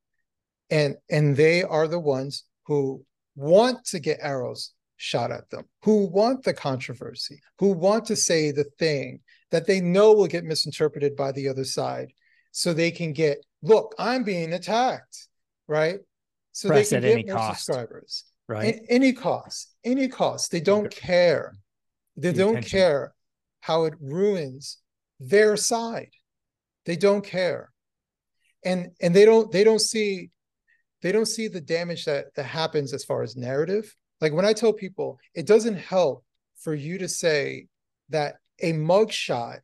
[0.71, 6.05] and and they are the ones who want to get arrows shot at them, who
[6.05, 9.19] want the controversy, who want to say the thing
[9.49, 12.13] that they know will get misinterpreted by the other side.
[12.51, 15.27] So they can get, look, I'm being attacked,
[15.67, 15.99] right?
[16.51, 17.65] So Press they can get more cost.
[17.65, 18.25] subscribers.
[18.47, 18.75] Right.
[18.75, 20.51] At any cost, any cost.
[20.51, 21.55] They don't care.
[22.15, 22.79] They the don't attention.
[22.79, 23.13] care
[23.61, 24.77] how it ruins
[25.19, 26.11] their side.
[26.85, 27.71] They don't care.
[28.63, 30.29] And and they don't they don't see
[31.01, 34.53] they don't see the damage that that happens as far as narrative like when I
[34.53, 36.23] tell people, it doesn't help
[36.61, 37.67] for you to say
[38.09, 39.59] that a mugshot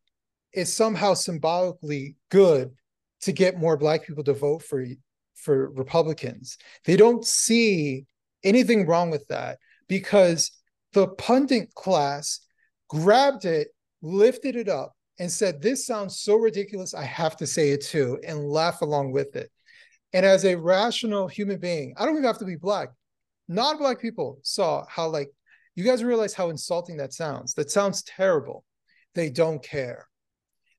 [0.52, 2.72] is somehow symbolically good
[3.22, 4.84] to get more black people to vote for
[5.36, 6.58] for Republicans.
[6.86, 8.06] They don't see
[8.43, 10.52] anything wrong with that because
[10.93, 12.39] the pundit class
[12.89, 13.68] grabbed it,
[14.02, 18.20] lifted it up, and said, This sounds so ridiculous, I have to say it too,
[18.26, 19.52] and laugh along with it.
[20.14, 22.89] And as a rational human being, I don't even have to be black.
[23.48, 25.30] Non-black people saw how like
[25.76, 27.54] you guys realize how insulting that sounds.
[27.54, 28.64] That sounds terrible.
[29.16, 30.08] They don't care.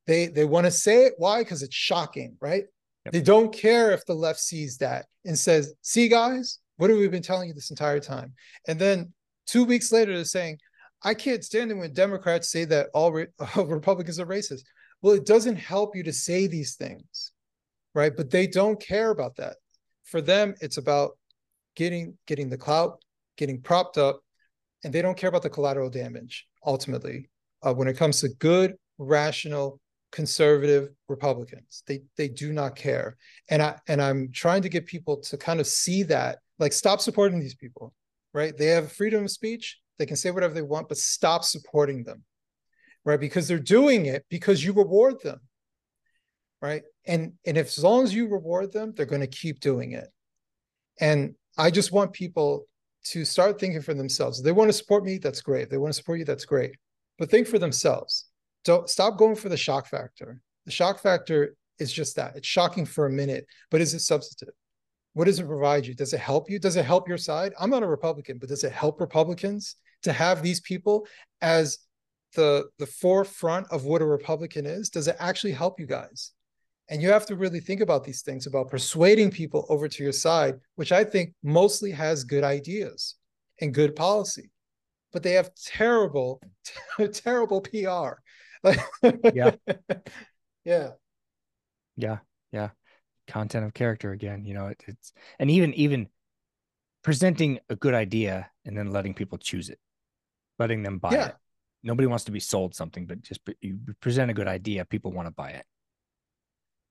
[0.07, 1.13] They they want to say it.
[1.17, 1.41] Why?
[1.41, 2.65] Because it's shocking right?
[3.05, 3.13] Yep.
[3.13, 7.07] they don't care if the left sees that and says see guys what have we
[7.07, 8.33] been telling you this entire time?
[8.67, 9.13] And then
[9.45, 10.57] two weeks later they're saying
[11.03, 13.27] i can't stand it when democrats say that all re-
[13.57, 14.61] republicans are racist
[15.01, 17.31] well it doesn't help you to say these things
[17.93, 19.55] right but they don't care about that
[20.03, 21.11] for them it's about
[21.79, 23.01] getting getting the clout,
[23.37, 24.19] getting propped up,
[24.83, 27.29] and they don't care about the collateral damage ultimately.
[27.65, 29.79] Uh, when it comes to good, rational,
[30.11, 33.17] conservative Republicans, they they do not care.
[33.49, 36.99] And I and I'm trying to get people to kind of see that, like stop
[36.99, 37.93] supporting these people,
[38.33, 38.55] right?
[38.55, 39.79] They have freedom of speech.
[39.99, 42.23] They can say whatever they want, but stop supporting them,
[43.05, 43.19] right?
[43.19, 45.39] Because they're doing it because you reward them,
[46.61, 46.81] right?
[47.05, 50.07] And and if as long as you reward them, they're going to keep doing it.
[50.99, 52.65] And I just want people
[53.05, 54.39] to start thinking for themselves.
[54.39, 55.63] If they want to support me, that's great.
[55.63, 56.71] If they want to support you, that's great.
[57.17, 58.25] But think for themselves.
[58.65, 60.41] Don't stop going for the shock factor.
[60.65, 62.35] The shock factor is just that.
[62.35, 64.53] It's shocking for a minute, but is it substantive?
[65.13, 65.95] What does it provide you?
[65.95, 66.59] Does it help you?
[66.59, 67.53] Does it help your side?
[67.59, 71.07] I'm not a Republican, but does it help Republicans to have these people
[71.41, 71.79] as
[72.35, 74.89] the the forefront of what a Republican is?
[74.89, 76.31] Does it actually help you guys?
[76.89, 80.11] And you have to really think about these things about persuading people over to your
[80.11, 83.15] side, which I think mostly has good ideas
[83.61, 84.49] and good policy,
[85.13, 86.41] but they have terrible,
[87.13, 88.21] terrible PR.
[89.33, 89.51] yeah.
[90.65, 90.91] Yeah.
[91.95, 92.17] Yeah.
[92.51, 92.69] Yeah.
[93.27, 96.09] Content of character again, you know, it, it's, and even, even
[97.01, 99.79] presenting a good idea and then letting people choose it,
[100.59, 101.27] letting them buy Yeah.
[101.29, 101.35] it.
[101.81, 105.11] Nobody wants to be sold something, but just pre- you present a good idea, people
[105.13, 105.65] want to buy it.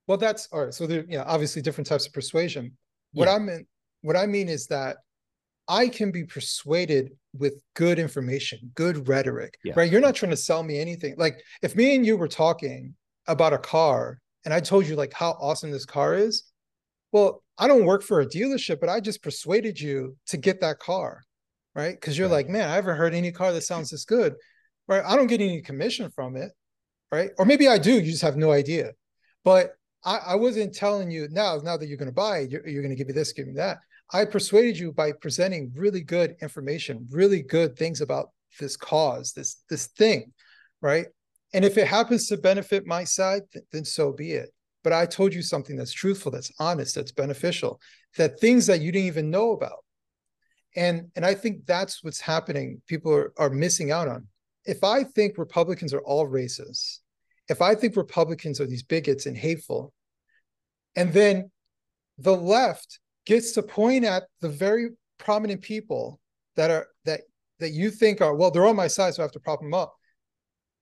[0.07, 0.73] Well, that's all right.
[0.73, 2.75] So there, yeah, obviously different types of persuasion.
[3.13, 3.35] What Yeah.
[3.35, 3.67] I mean,
[4.01, 4.97] what I mean is that
[5.67, 9.73] I can be persuaded with good information, good rhetoric, Yeah.
[9.75, 9.91] right?
[9.91, 11.13] You're not trying to sell me anything.
[11.17, 12.95] Like if me and you were talking
[13.27, 16.43] about a car and I told you like how awesome this car is,
[17.11, 20.79] well, I don't work for a dealership, but I just persuaded you to get that
[20.79, 21.21] car,
[21.75, 21.95] right?
[21.99, 22.35] Because you're Right.
[22.35, 24.35] like, man, I haven't heard any car that sounds this good,
[24.87, 25.03] right?
[25.05, 26.51] I don't get any commission from it,
[27.11, 27.31] right?
[27.37, 28.91] Or maybe I do, you just have no idea.
[29.43, 32.67] But I, I wasn't telling you now, now that you're going to buy it, you're,
[32.67, 33.79] you're going to give me this, give me that.
[34.11, 39.57] I persuaded you by presenting really good information, really good things about this cause, this
[39.69, 40.33] this thing,
[40.81, 41.05] right?
[41.53, 44.49] And if it happens to benefit my side, th- then so be it.
[44.83, 47.79] But I told you something that's truthful, that's honest, that's beneficial,
[48.17, 49.83] that things that you didn't even know about.
[50.75, 52.81] And and I think that's what's happening.
[52.87, 54.27] People are, are missing out on.
[54.65, 56.99] If I think Republicans are all racist,
[57.47, 59.93] if I think Republicans are these bigots and hateful,
[60.95, 61.49] and then
[62.17, 66.19] the left gets to point at the very prominent people
[66.55, 67.21] that are that
[67.59, 69.73] that you think are well, they're on my side, so I have to prop them
[69.73, 69.95] up.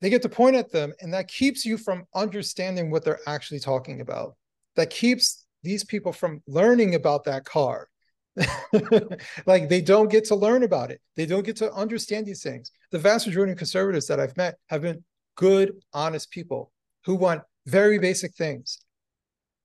[0.01, 3.59] They get to point at them, and that keeps you from understanding what they're actually
[3.59, 4.35] talking about.
[4.75, 7.89] That keeps these people from learning about that car.
[9.45, 11.01] like they don't get to learn about it.
[11.15, 12.71] They don't get to understand these things.
[12.91, 15.03] The vast majority of conservatives that I've met have been
[15.35, 16.71] good, honest people
[17.05, 18.79] who want very basic things.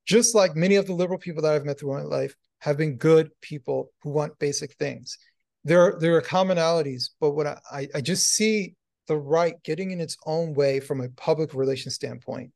[0.07, 2.97] Just like many of the liberal people that I've met through my life have been
[2.97, 5.19] good people who want basic things.
[5.65, 8.75] There are, there are commonalities, but what I, I just see
[9.07, 12.53] the right getting in its own way from a public relations standpoint.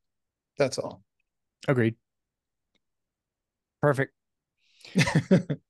[0.58, 1.02] That's all.
[1.68, 1.96] Agreed.
[3.80, 4.12] Perfect.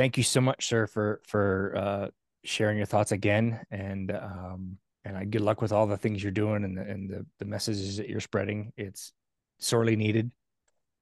[0.00, 2.08] Thank you so much, sir, for for uh,
[2.42, 6.32] sharing your thoughts again, and um, and I good luck with all the things you're
[6.32, 8.72] doing and the, and the the messages that you're spreading.
[8.78, 9.12] It's
[9.58, 10.30] sorely needed,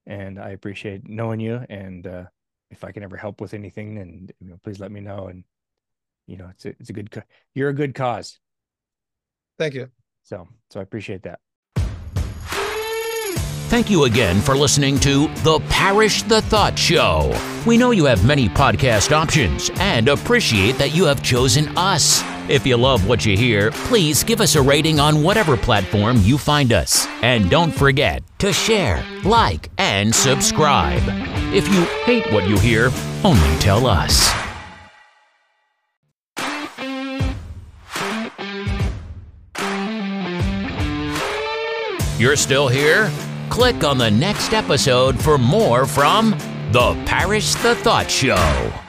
[0.04, 1.64] and I appreciate knowing you.
[1.70, 2.24] And uh,
[2.72, 5.28] if I can ever help with anything, and you know, please let me know.
[5.28, 5.44] And
[6.26, 7.22] you know, it's a, it's a good co-
[7.54, 8.40] you're a good cause.
[9.58, 9.90] Thank you.
[10.24, 11.38] So so I appreciate that.
[13.68, 17.57] Thank you again for listening to The Parish the Thought Show.
[17.68, 22.22] We know you have many podcast options and appreciate that you have chosen us.
[22.48, 26.38] If you love what you hear, please give us a rating on whatever platform you
[26.38, 27.06] find us.
[27.20, 31.02] And don't forget to share, like, and subscribe.
[31.52, 32.90] If you hate what you hear,
[33.22, 34.32] only tell us.
[42.18, 43.12] You're still here?
[43.50, 46.34] Click on the next episode for more from
[46.70, 48.87] The Parish the Thought Show.